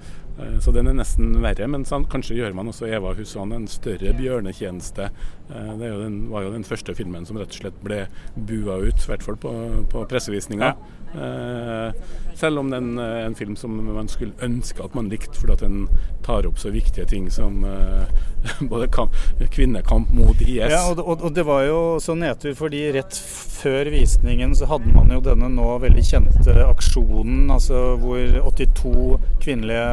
[0.60, 5.10] Så den er nesten verre, men kanskje gjør man også Eva Husson en større bjørnetjeneste.
[5.48, 8.04] Det jo den, var jo den første filmen som rett og slett ble
[8.34, 9.52] bua ut, i hvert fall på,
[9.92, 10.70] på pressevisninga.
[10.72, 11.04] Ja.
[11.14, 11.92] Eh,
[12.34, 15.62] selv om den er en film som man skulle ønske at man likte, fordi at
[15.62, 15.84] den
[16.26, 18.10] tar opp så viktige ting som eh,
[18.72, 19.14] både kamp,
[19.54, 20.72] kvinnekamp mot IS.
[20.72, 23.14] Ja, og, og, og, det var jo så nedtur, fordi rett
[23.60, 28.96] før visningen så hadde man jo denne nå veldig kjente aksjonen, altså hvor 82
[29.44, 29.88] kvinnelige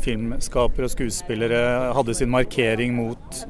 [0.00, 3.42] filmskapere og skuespillere hadde sin markering mot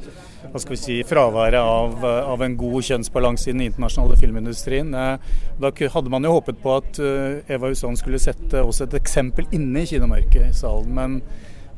[0.48, 4.94] hva skal vi si, fraværet av, av, en god kjønnsbalanse i den internasjonale filmindustrien.
[4.96, 8.96] Eh, da hadde man jo håpet på at eh, Eva Husson skulle sette også et
[9.00, 11.18] eksempel inne i kinomørket i salen, men,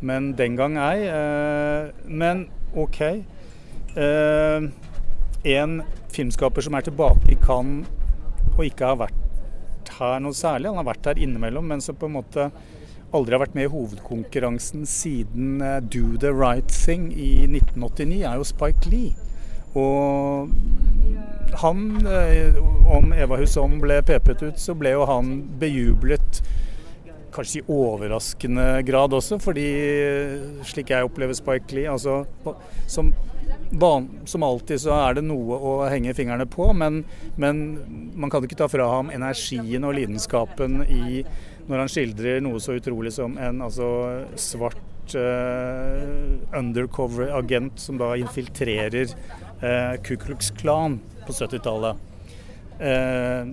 [0.01, 1.09] men, den gang ei.
[1.11, 2.47] Eh, men
[2.79, 3.03] OK.
[5.43, 5.75] En
[6.15, 7.91] filmskaper som er tilbake i Cannes
[8.55, 12.09] og ikke har vært her noe særlig, han har vært her innimellom, men som på
[12.09, 12.47] en måte
[13.17, 18.41] aldri har vært med i hovedkonkurransen siden uh, Do the Right Thing i 1989, er
[18.41, 19.13] jo Spike Lee.
[19.79, 20.53] Og
[21.63, 22.59] han, uh,
[22.97, 26.43] om Eva Husson ble pepet ut, så ble jo han bejublet
[27.33, 29.67] kanskje i overraskende grad også, fordi
[30.69, 32.23] slik jeg opplever Spike Lee altså,
[32.91, 33.13] som,
[34.29, 37.03] som, alltid så er det noe å henge fingrene på, men,
[37.41, 37.63] men
[38.13, 41.25] man kan ikke ta fra ham energien og lidenskapen i
[41.69, 43.89] når han skildrer noe så utrolig som en altså,
[44.41, 44.81] svart
[45.15, 49.13] uh, undercover-agent som da infiltrerer
[49.63, 52.09] uh, Ku Klux Klan på 70-tallet.
[52.81, 53.51] Uh, eh,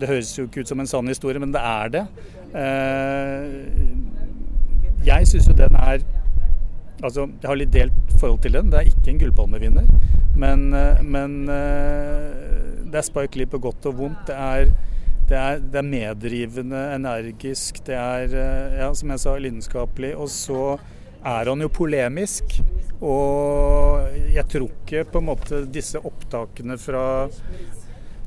[0.00, 2.06] det høres jo ikke ut som en sann historie, men det er det.
[5.06, 6.02] jeg syns jo den er
[7.02, 8.68] Altså, jeg har litt delt forhold til den.
[8.70, 9.86] Det er ikke en gullpalmevinner.
[10.38, 10.68] Men,
[11.02, 14.20] men det er Spike Lee på godt og vondt.
[14.28, 14.70] Det er
[15.32, 20.12] det er, det er, medrivende, energisk, det er, eh, ja, som jeg sa, lidenskapelig.
[20.20, 20.64] Og så
[21.22, 22.58] er han jo polemisk.
[23.00, 27.04] Og jeg tror ikke på en måte disse opptakene fra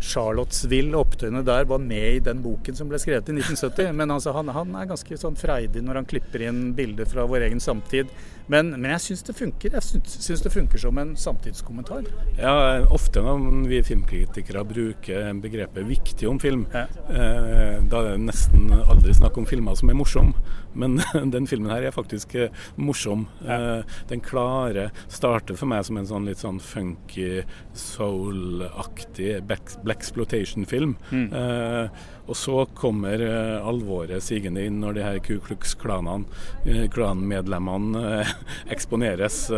[0.06, 3.92] Charlottesville, opptøyene der, var med i den boken som ble skrevet i 1970.
[3.98, 7.48] Men altså, han, han, er ganske sånn freidig når han klipper inn bilder fra vår
[7.50, 8.12] egen samtid.
[8.52, 9.74] Men, men jeg syns det funker.
[9.74, 12.06] Jeg syns, det funker som en samtidskommentar.
[12.38, 16.86] Ja, ofte når vi filmkritikere bruker begrepet 'viktig' om film, ja.
[17.10, 20.38] eh, da er det nesten aldri snakk om filmer som er morsomme.
[20.76, 21.00] Men
[21.36, 23.26] den filmen her er faktisk eh, morsom.
[23.46, 23.58] Ja.
[23.80, 30.98] Eh, den klare starter for meg som en sånn litt sånn funky, soul-aktig black exploitation-film.
[31.12, 31.90] Mm.
[32.26, 38.28] Eh, Og så kommer eh, alvoret sigende inn når de her Ku Klux Klan-medlemmene eh,
[38.74, 39.52] eksponeres.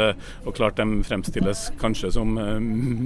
[0.46, 2.40] og klart de fremstilles kanskje som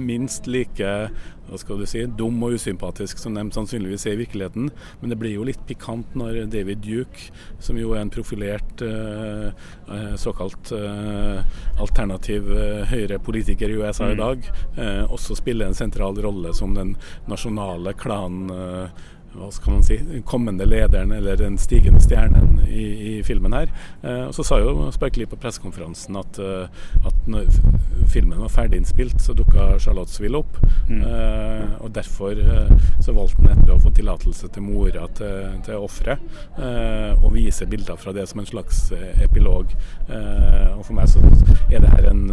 [0.06, 1.10] minst like
[1.52, 4.70] hva skal du si, dum og usympatisk som de sannsynligvis er i virkeligheten.
[5.00, 7.18] Men det blir jo litt pikant når David Duke,
[7.60, 8.82] som jo er en profilert
[10.22, 10.72] såkalt
[11.82, 12.42] alternativ
[12.88, 14.22] høyrepolitiker i USA i mm.
[14.22, 14.38] dag,
[15.12, 16.96] også spiller en sentral rolle som den
[17.28, 18.48] nasjonale klanen
[19.32, 23.72] hva skal man si, kommende lederen eller den stigende stjernen i, i filmen her.
[24.02, 26.66] Eh, og Så sa jo Spike Lee på pressekonferansen at, uh,
[27.06, 27.48] at når
[28.12, 30.58] filmen var ferdiginnspilt, så dukka Charlottesville opp.
[30.88, 31.02] Mm.
[31.06, 32.36] Eh, og Derfor
[33.04, 36.22] så valgte han etter å få tillatelse til mora til, til offeret
[36.58, 38.84] eh, å vise bilder fra det som en slags
[39.22, 39.72] epilog.
[40.08, 41.22] og For meg så
[41.70, 42.24] er det her en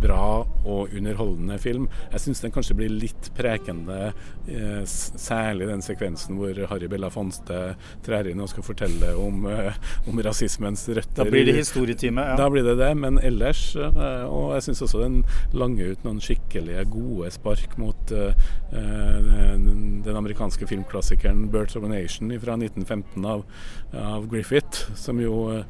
[0.00, 0.44] bra
[0.88, 1.88] og underholdende film.
[2.12, 4.12] Jeg syns den kanskje blir litt prekende,
[4.88, 7.58] særlig den sekvensen hvor Harry Belafonte
[8.06, 9.76] trær inn og skal fortelle om, eh,
[10.08, 11.24] om rasismens røtter.
[11.24, 12.24] Da blir det historietime?
[12.30, 12.36] Ja.
[12.36, 12.90] Da blir det det.
[12.96, 15.22] Men ellers, eh, og jeg syns også den
[15.52, 18.32] langer ut noen skikkelige, gode spark mot uh,
[18.72, 23.44] den, den, amerikanske filmklassikeren 'Birds of a Nation' fra 1915 av,
[23.92, 25.62] av Griffith, som jo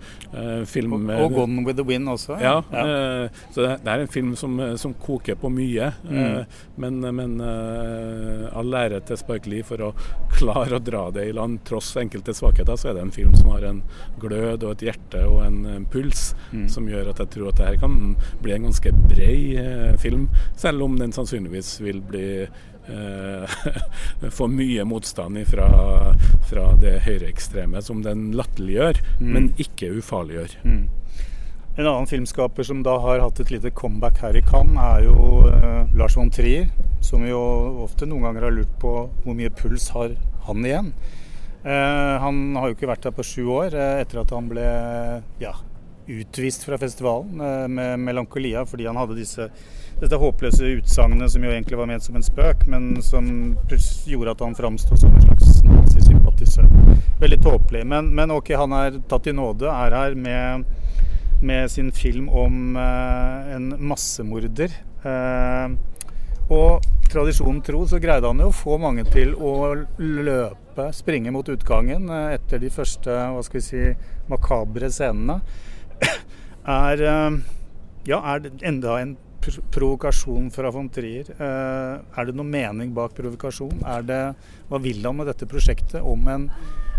[0.66, 2.38] film og, og 'Gone with the Wind' også?
[2.40, 2.62] Ja.
[2.72, 3.28] ja.
[3.52, 5.90] så det, det, er en film som, som koker på mye.
[6.08, 6.44] Mm.
[6.76, 9.90] men, men all ære til Spike Lee for å
[10.36, 13.50] klare å dra det i land tross enkelte svakheter, så er det en film som
[13.54, 13.82] har en
[14.20, 16.66] glød og et hjerte og en, en puls mm.
[16.72, 17.98] som gjør at jeg tror at det her kan
[18.42, 23.58] bli en ganske bred eh, film, selv om den sannsynligvis vil bli eh,
[24.38, 25.68] få mye motstand fra,
[26.50, 29.28] fra det høyreekstreme som den latterliggjør, mm.
[29.34, 30.58] men ikke ufarliggjør.
[30.64, 30.86] Mm.
[31.78, 35.44] En annen filmskaper som da har hatt et lite comeback her i Cannes, er jo
[35.46, 36.66] eh, Lars von Trier.
[37.06, 37.38] Som jo
[37.84, 40.16] ofte noen ganger har lurt på hvor mye puls har
[40.48, 40.90] han igjen.
[41.62, 44.66] Eh, han har jo ikke vært her på sju år eh, etter at han ble
[45.38, 45.54] ja,
[46.08, 49.48] utvist fra festivalen eh, med Melankolia fordi han hadde disse,
[50.00, 53.30] dette håpløse utsagnet som jo egentlig var ment som en spøk, men som
[54.08, 56.66] gjorde at han framsto som en slags nazisympatisør.
[57.22, 57.86] Veldig tåpelig.
[57.86, 60.66] Men, men, ok, han er tatt i nåde, er her med,
[61.40, 64.72] med sin film om eh, en massemorder.
[65.04, 65.74] Eh,
[66.48, 69.52] og tradisjonen tro så greide han jo å få mange til å
[69.98, 73.84] løpe, springe mot utgangen eh, etter de første hva skal vi si,
[74.30, 75.40] makabre scenene.
[76.68, 77.00] Er,
[78.04, 79.14] ja, er det enda en
[79.72, 81.30] provokasjon fra von Trier.
[81.40, 83.78] Er det noe mening bak provokasjon?
[84.04, 84.18] Det,
[84.68, 86.44] hva vil han med dette prosjektet om en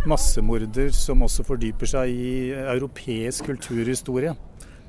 [0.07, 4.35] massemorder som også fordyper seg i europeisk kulturhistorie?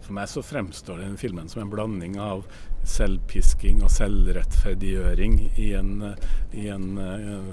[0.00, 2.44] For meg så fremstår den filmen som en blanding av
[2.88, 5.90] selvpisking og selvrettferdiggjøring i en,
[6.56, 6.86] i en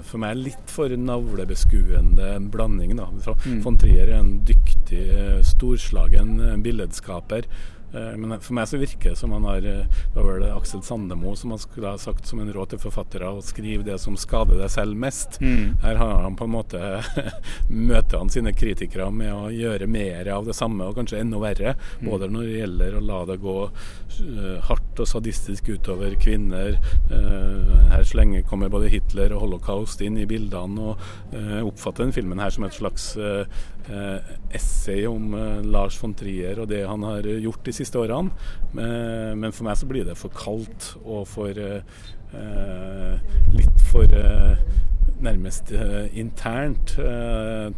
[0.08, 2.96] for meg litt for navlebeskuende blanding.
[2.98, 3.10] Da.
[3.44, 3.60] Mm.
[3.66, 5.04] Von Trier er en dyktig,
[5.52, 10.26] storslagen billedskaper Eh, men for meg så virker det som han har eh, Det var
[10.28, 13.86] vel Aksel Sandemo som han skulle ha sagt som en råd til forfattere å skrive
[13.86, 15.38] det som skader deg selv mest.
[15.40, 15.78] Mm.
[15.82, 16.80] Her har han på en måte
[17.68, 21.74] møter han sine kritikere med å gjøre mer av det samme, og kanskje enda verre.
[22.00, 22.10] Mm.
[22.10, 26.76] Både når det gjelder å la det gå uh, hardt og sadistisk utover kvinner.
[27.08, 32.40] her her slenger kommer både Hitler og holocaust inn i bildene, og oppfatter den filmen
[32.42, 33.10] her som et slags
[34.54, 35.32] essay om
[35.72, 38.30] Lars von Trier og det han har gjort i siste årene.
[38.74, 41.54] Men for meg så blir det for kaldt og for
[42.34, 43.16] eh,
[43.54, 44.58] litt for eh,
[45.18, 46.92] nærmest uh, internt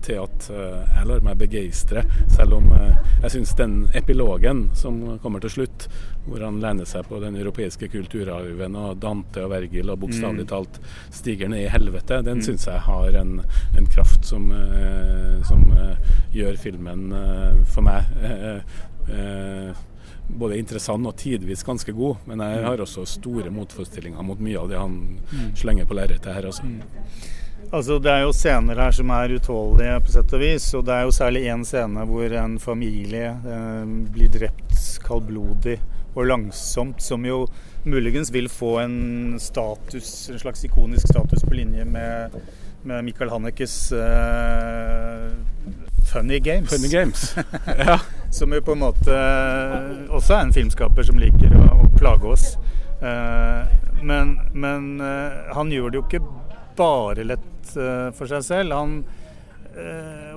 [0.05, 2.03] til at jeg lar meg begeistre.
[2.29, 5.87] Selv om jeg syns den epilogen som kommer til slutt,
[6.27, 10.51] hvor han lener seg på den europeiske kulturarven og Dante og Vergil og bokstavelig mm.
[10.53, 10.81] talt
[11.17, 12.45] stiger ned i helvete, den mm.
[12.45, 13.39] syns jeg har en,
[13.73, 14.53] en kraft som,
[15.49, 15.65] som
[16.37, 17.09] gjør filmen
[17.73, 18.05] for meg
[20.39, 22.25] både interessant og tidvis ganske god.
[22.31, 25.53] Men jeg har også store motforestillinger mot mye av det han mm.
[25.61, 26.49] slenger på lerretet her.
[26.51, 26.67] Også.
[26.67, 26.83] Mm.
[27.71, 27.99] altså.
[27.99, 30.69] Det er jo scener her som er utholdelige på sett og vis.
[30.79, 35.79] Og det er jo særlig én scene hvor en familie eh, blir drept kaldblodig
[36.15, 37.45] og langsomt, som jo
[37.85, 42.35] muligens vil få en status, en slags ikonisk status på linje med,
[42.83, 45.29] med Michael Hannekes uh,
[46.13, 46.71] Funny Games.
[46.71, 47.37] Funny Games,
[47.87, 49.15] ja som jo på en måte
[50.09, 52.53] også er en filmskaper som liker å, å plage oss.
[53.03, 53.67] Uh,
[54.07, 56.23] men, men uh, han gjør det jo ikke
[56.79, 58.73] bare lett eh, for seg selv.
[58.73, 58.93] Han,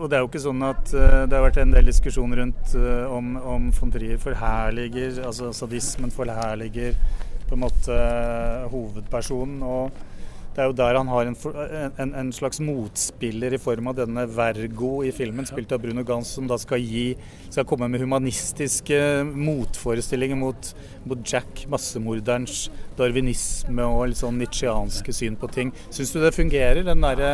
[0.02, 2.74] og det er jo ikke sånn at det har vært en del diskusjon rundt
[3.08, 6.98] om, om von Trier forherliger, altså sadismen forherliger
[7.48, 7.98] på en måte
[8.74, 9.64] hovedpersonen.
[9.64, 10.04] og
[10.54, 11.38] Det er jo der han har en,
[11.98, 16.30] en, en, slags motspiller i form av denne Vergo i filmen, spilt av Bruno Gans,
[16.38, 17.16] som da skal, gi,
[17.50, 19.00] skal komme med humanistiske
[19.34, 20.70] motforestillinger mot,
[21.10, 22.68] mot Jack, massemorderens
[23.00, 25.74] darwinisme og litt sånn nitsjianske syn på ting.
[25.90, 27.34] Syns du det fungerer, den derre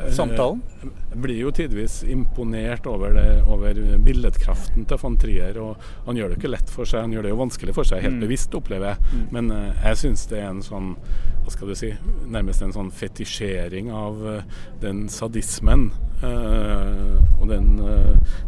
[0.00, 0.64] eh, samtalen?
[1.10, 5.56] Jeg blir jo tidvis imponert over, det, over billedkraften til von Trier.
[5.58, 8.04] og Han gjør det ikke lett for seg, han gjør det jo vanskelig for seg,
[8.04, 8.22] helt mm.
[8.22, 9.10] bevisst, opplever jeg.
[9.10, 9.24] Mm.
[9.34, 10.92] Men uh, jeg syns det er en sånn
[11.40, 11.90] hva skal du si,
[12.30, 15.88] nærmest en sånn fetisjering av uh, den sadismen
[16.22, 17.72] uh, og den,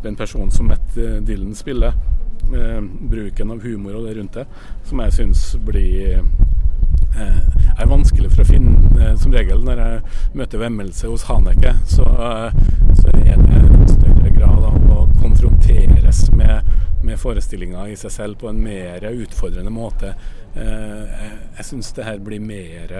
[0.04, 1.96] den, personen som Matt Dylan spiller.
[3.10, 4.44] bruken av humor og det rundt det,
[4.84, 6.20] som jeg syns blir
[7.16, 10.00] er vanskelig for å finne Som regel når jeg
[10.38, 12.06] møter vemmelse hos Haneke, så,
[12.98, 16.62] så er det en større grad av å konfronteres med,
[17.06, 20.14] med forestillinga i seg selv på en mer utfordrende måte
[20.54, 21.22] Eh,
[21.56, 22.90] jeg syns det her blir mer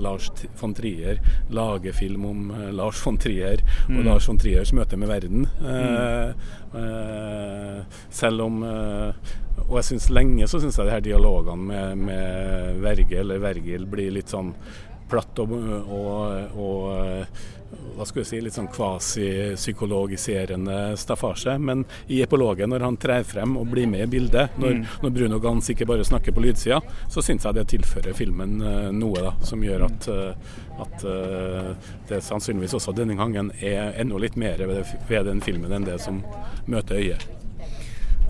[0.00, 1.18] Lars von Trier
[1.52, 4.06] lager film om eh, Lars von Trier og mm.
[4.06, 5.44] Lars von Triers møte med verden.
[5.60, 6.40] Mm.
[6.80, 12.80] Eh, selv om Og jeg syns lenge så syns jeg de her dialogene med, med
[12.80, 14.54] Verge eller Vergil blir litt sånn
[15.12, 16.80] platt og, og, og
[17.96, 21.58] hva skal vi si, litt sånn kvasipsykologiserende staffasje.
[21.62, 24.84] Men i epologen, når han trer frem og blir med i bildet, når, mm.
[25.04, 26.78] når Bruno Gans ikke bare snakker på lydsida,
[27.12, 30.32] så syns jeg det tilfører filmen uh, noe da, som gjør at, uh,
[30.82, 30.96] at
[32.08, 35.98] det sannsynligvis også denne gangen er enda litt mer ved, ved den filmen enn det
[36.02, 36.16] som
[36.70, 37.22] møter øyet.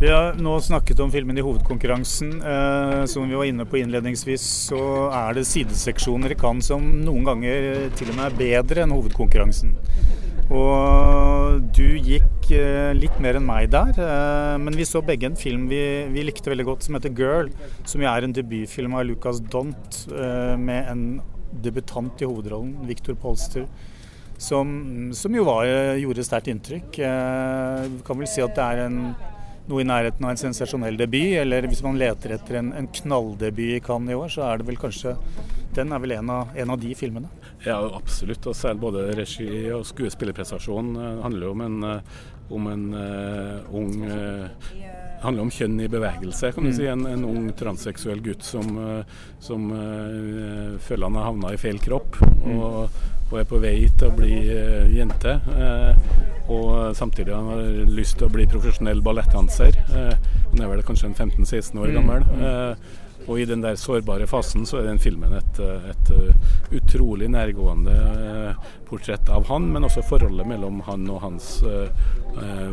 [0.03, 2.31] Vi har nå snakket om filmen i hovedkonkurransen.
[2.43, 4.81] Eh, som vi var inne på innledningsvis, så
[5.15, 9.77] er det sideseksjoner i Cannes som noen ganger til og med er bedre enn hovedkonkurransen.
[10.51, 15.39] Og du gikk eh, litt mer enn meg der, eh, men vi så begge en
[15.39, 15.79] film vi,
[16.11, 17.55] vi, likte veldig godt som heter 'Girl',
[17.87, 21.05] som jo er en debutfilm av Lucas Dont eh, med en
[21.63, 23.71] debutant i hovedrollen, Victor Polster.
[24.35, 26.99] Som, som jo var, gjorde sterkt inntrykk.
[26.99, 28.99] Eh, vi kan vel si at det er en
[29.71, 33.77] noe i nærheten av en sensasjonell debut, eller hvis man leter etter en, en knalldebut
[33.77, 35.17] i Cannes i år, så er det vel kanskje
[35.73, 37.31] Den er vel en av, en av de filmene?
[37.65, 38.45] Ja, absolutt.
[38.51, 42.19] Og selv både regi og skuespillerprestasjon uh, handler jo om en, uh,
[42.53, 43.95] om en uh, ung
[45.23, 46.77] handler om kjønn i bevegelse, kan du mm.
[46.77, 46.87] si.
[46.91, 48.67] En, en ung transseksuell gutt som,
[49.39, 49.69] som
[50.83, 52.19] føler han har havna i feil kropp.
[52.43, 52.57] Mm.
[52.57, 52.97] Og,
[53.33, 55.39] og er på vei til å bli uh, jente.
[55.49, 59.79] Uh, og samtidig har han lyst til å bli profesjonell ballettdanser.
[59.93, 60.13] Uh,
[60.51, 61.97] han er vel kanskje en 15-16 år mm.
[62.01, 62.29] gammel.
[62.43, 66.09] Uh, og i den der sårbare fasen så er den filmen et, et
[66.75, 67.95] utrolig nærgående
[68.89, 71.53] portrett av han, men også forholdet mellom han og hans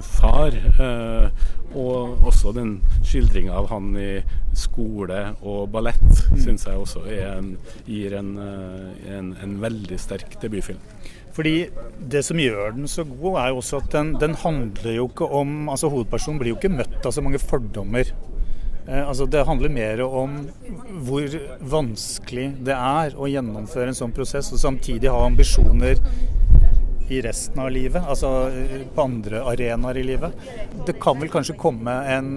[0.02, 0.58] far.
[1.78, 4.24] og også den skildringa av han i
[4.58, 6.40] skole og ballett mm.
[6.44, 7.54] syns jeg også en,
[7.88, 10.82] gir en, eh, en, en, veldig sterk debutfilm.
[11.40, 11.70] Fordi
[12.12, 15.28] Det som gjør den så god, er jo også at den, den handler jo ikke
[15.40, 18.12] om altså Hovedpersonen blir jo ikke møtt av så mange fordommer.
[18.90, 20.34] Eh, altså Det handler mer om
[21.06, 21.38] hvor
[21.76, 26.02] vanskelig det er å gjennomføre en sånn prosess, og samtidig ha ambisjoner
[27.10, 30.48] i resten av livet, altså eh, på andre arenaer i livet.
[30.88, 32.34] Det kan vel kanskje komme en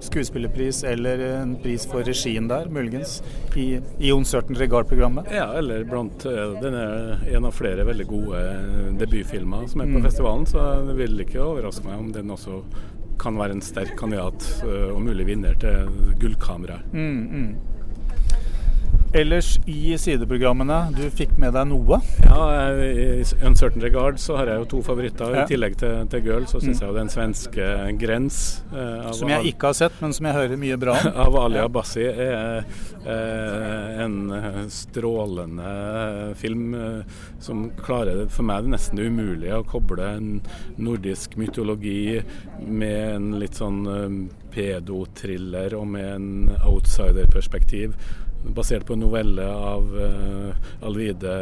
[0.00, 3.22] skuespillerpris eller en pris for regien der, muligens,
[3.56, 5.30] i, i Uncertain Regard-programmet?
[5.32, 9.90] Ja, eller blant eh, Den er en av flere veldig gode eh, debutfilmer som er
[9.90, 10.04] på mm.
[10.08, 12.60] festivalen, så det vil ikke overraske meg om den også
[13.20, 15.88] kan være en sterk kandidat eh, og mulig vinner til
[16.20, 16.92] Gullkameraet.
[16.92, 17.75] Mm, mm.
[19.14, 21.98] Ellers i sideprogrammene, du fikk med deg noe?
[22.24, 22.38] Ja,
[22.74, 25.34] i Uncertain Regard så har jeg jo to favoritter.
[25.36, 25.44] Ja.
[25.44, 26.82] I tillegg til, til Girl så syns mm.
[26.82, 27.68] jeg jo den svenske
[28.00, 28.40] Grens
[28.72, 31.10] eh, Som jeg ikke har sett, men som jeg hører mye bra om.
[31.26, 32.66] av Ali Abbasi er
[33.06, 34.18] eh, en
[34.72, 35.70] strålende
[36.40, 40.34] film eh, som klarer for meg det nesten umulig å koble en
[40.76, 42.20] nordisk mytologi
[42.66, 44.20] med en litt sånn eh,
[44.56, 46.30] pedotriller og med en
[46.64, 47.96] outsiderperspektiv
[48.54, 51.32] basert på en novelle av uh, Alvide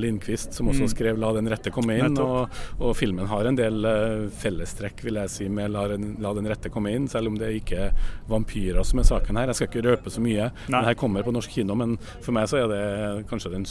[0.00, 0.90] Lindqvist, som også mm.
[0.92, 2.18] skrev 'La den rette komme inn'.
[2.22, 6.48] Og, og, filmen har en del uh, fellestrekk vil jeg si, med la, la, den
[6.50, 9.52] rette komme inn', selv om det ikke er vampyrer som er saken her.
[9.52, 10.50] Jeg skal ikke røpe så mye.
[10.68, 10.78] Nei.
[10.78, 13.66] Den her kommer på norsk kino, men for meg så er det kanskje den,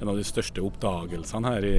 [0.00, 1.76] en av de største oppdagelsene her i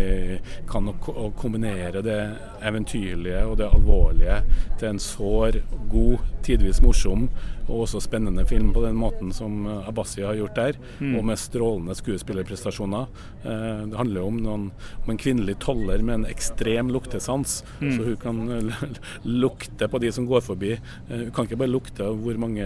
[0.69, 2.19] kan å, å kombinere det
[2.65, 4.41] eventyrlige og det alvorlige
[4.79, 5.61] til en sår,
[5.91, 7.27] god, tidvis morsom
[7.67, 11.15] og også spennende film på den måten som Abbasi har gjort der, mm.
[11.19, 13.07] og med strålende skuespillerprestasjoner.
[13.43, 14.65] Eh, det handler om, noen,
[15.03, 17.59] om en kvinnelig toller med en ekstrem luktesans.
[17.81, 17.91] Mm.
[17.95, 18.73] Så hun kan
[19.43, 20.73] lukte på de som går forbi.
[20.77, 22.65] Eh, hun kan ikke bare lukte hvor mange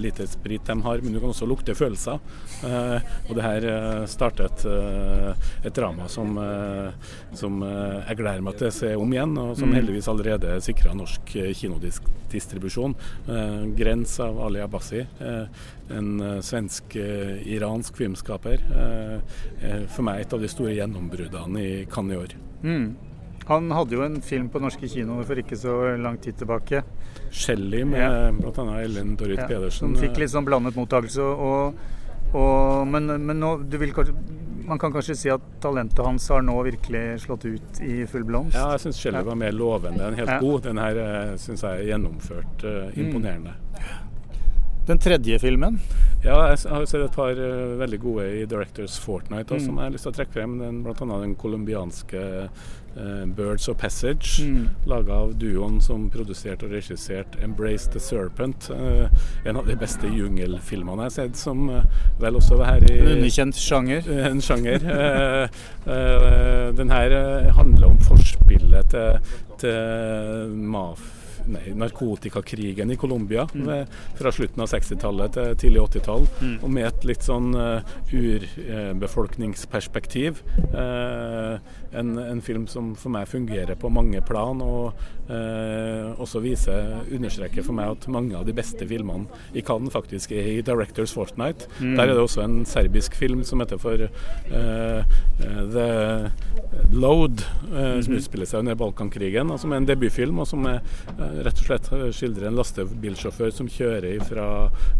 [0.00, 2.20] liter sprit de har, men hun kan også lukte følelser.
[2.66, 3.64] Og det her
[4.10, 6.38] startet et, drama som,
[7.36, 9.76] som jeg gleder meg til å se om igjen, og som mm.
[9.76, 12.96] heldigvis allerede er sikra norsk kinodistribusjon.
[14.06, 15.00] Grens av Ali Abbasi,
[15.90, 18.62] en svensk-iransk filmskaper.
[19.90, 22.34] For meg et av de store gjennombruddene i Cannes i år.
[22.62, 22.86] Mm.
[23.48, 26.84] Han hadde jo en film på norske kinoer for ikke så lang tid tilbake.
[27.32, 28.30] 'Shelly' med ja.
[28.30, 28.78] bl.a.
[28.84, 29.96] Ellen Dorrit ja, Pedersen.
[29.96, 31.26] Som fikk litt sånn blandet mottakelse.
[31.26, 31.74] Og,
[32.30, 33.90] og, men, men nå, vil,
[34.66, 38.56] man kan kanskje si at talentet hans har nå virkelig slått ut i full blomst?
[38.56, 40.40] Ja, jeg syns 'Shelly' var mer lovende enn helt ja.
[40.42, 40.62] god.
[40.66, 43.54] Den her eh, syns jeg er gjennomført uh, imponerende.
[44.86, 45.80] Den tredje filmen?
[46.24, 49.66] Ja, jeg har sett et par uh, veldig gode i Directors Fortnight også, mm.
[49.66, 50.58] som jeg har lyst til å trekke frem.
[50.62, 52.22] Den, blant annet den colombianske
[53.36, 54.68] Birds of Passage, mm.
[54.88, 58.70] laga av duoen som produserte og regisserte 'Embrace the Serpent'.
[58.70, 59.08] Uh,
[59.44, 61.66] en av de beste jungelfilmene jeg har sett, som
[62.20, 64.08] vel også var her i En underkjent sjanger?
[64.30, 64.78] En sjanger.
[66.76, 69.20] den her handler om forspillet til,
[69.60, 71.15] til maf
[71.50, 73.68] nei, narkotikakrigen i Colombia mm.
[74.18, 76.26] fra slutten av 60-tallet til tidlig 80-tall.
[76.40, 76.56] Mm.
[76.62, 77.80] Og med et litt sånn uh,
[78.12, 80.32] urbefolkningsperspektiv.
[80.74, 81.58] Uh,
[81.96, 84.92] en, en, film som for meg fungerer på mange plan, og
[85.30, 89.26] uh, også viser, understreker for meg at mange av de beste filmene
[89.56, 91.60] i Cannes faktisk er i Directors Fortnight.
[91.80, 91.96] Mm.
[91.96, 93.96] Der er det også en serbisk film som heter for
[95.36, 95.88] The
[96.92, 97.36] Load,
[97.70, 98.18] som mhm.
[98.18, 100.78] utspiller seg under Balkankrigen, og som er en debutfilm, og som er
[101.44, 104.46] rett og slett skildrer en lastebilsjåfør som kjører fra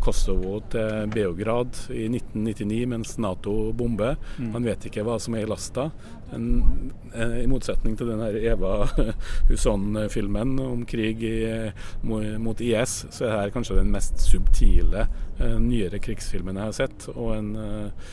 [0.04, 4.16] Kosovo til Beograd i 1999 mens Nato bomber.
[4.36, 4.52] Mm.
[4.56, 5.90] Han vet ikke hva som er i lasta.
[6.34, 8.88] En, eh, I motsetning til den her Eva
[9.50, 11.70] Huson-filmen om krig i,
[12.02, 15.06] mot IS, så er dette kanskje den mest subtile
[15.38, 17.08] eh, nyere krigsfilmen jeg har sett.
[17.14, 18.10] Og en, eh,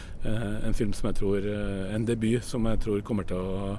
[0.68, 3.74] en film som jeg tror En debut som jeg tror kommer til å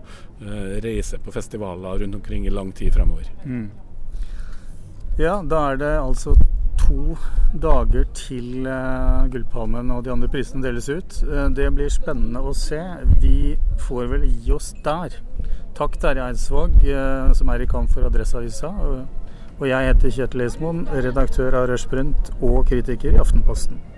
[0.85, 3.31] reise på festivaler rundt omkring i lang tid fremover.
[3.47, 3.71] Mm.
[5.15, 6.33] Ja, da er det altså
[6.81, 7.15] to
[7.63, 11.21] dager til uh, Gullpalmen og de andre prisene deles ut.
[11.23, 12.81] Uh, det blir spennende å se.
[13.23, 13.55] Vi
[13.87, 15.15] får vel gi oss der.
[15.79, 18.75] Takk Terje Eidsvåg, uh, som er i kamp for Adresseavisa.
[19.61, 23.94] og jeg heter Kjetil Esmoen, redaktør av Rushprint og kritiker i Aftenposten.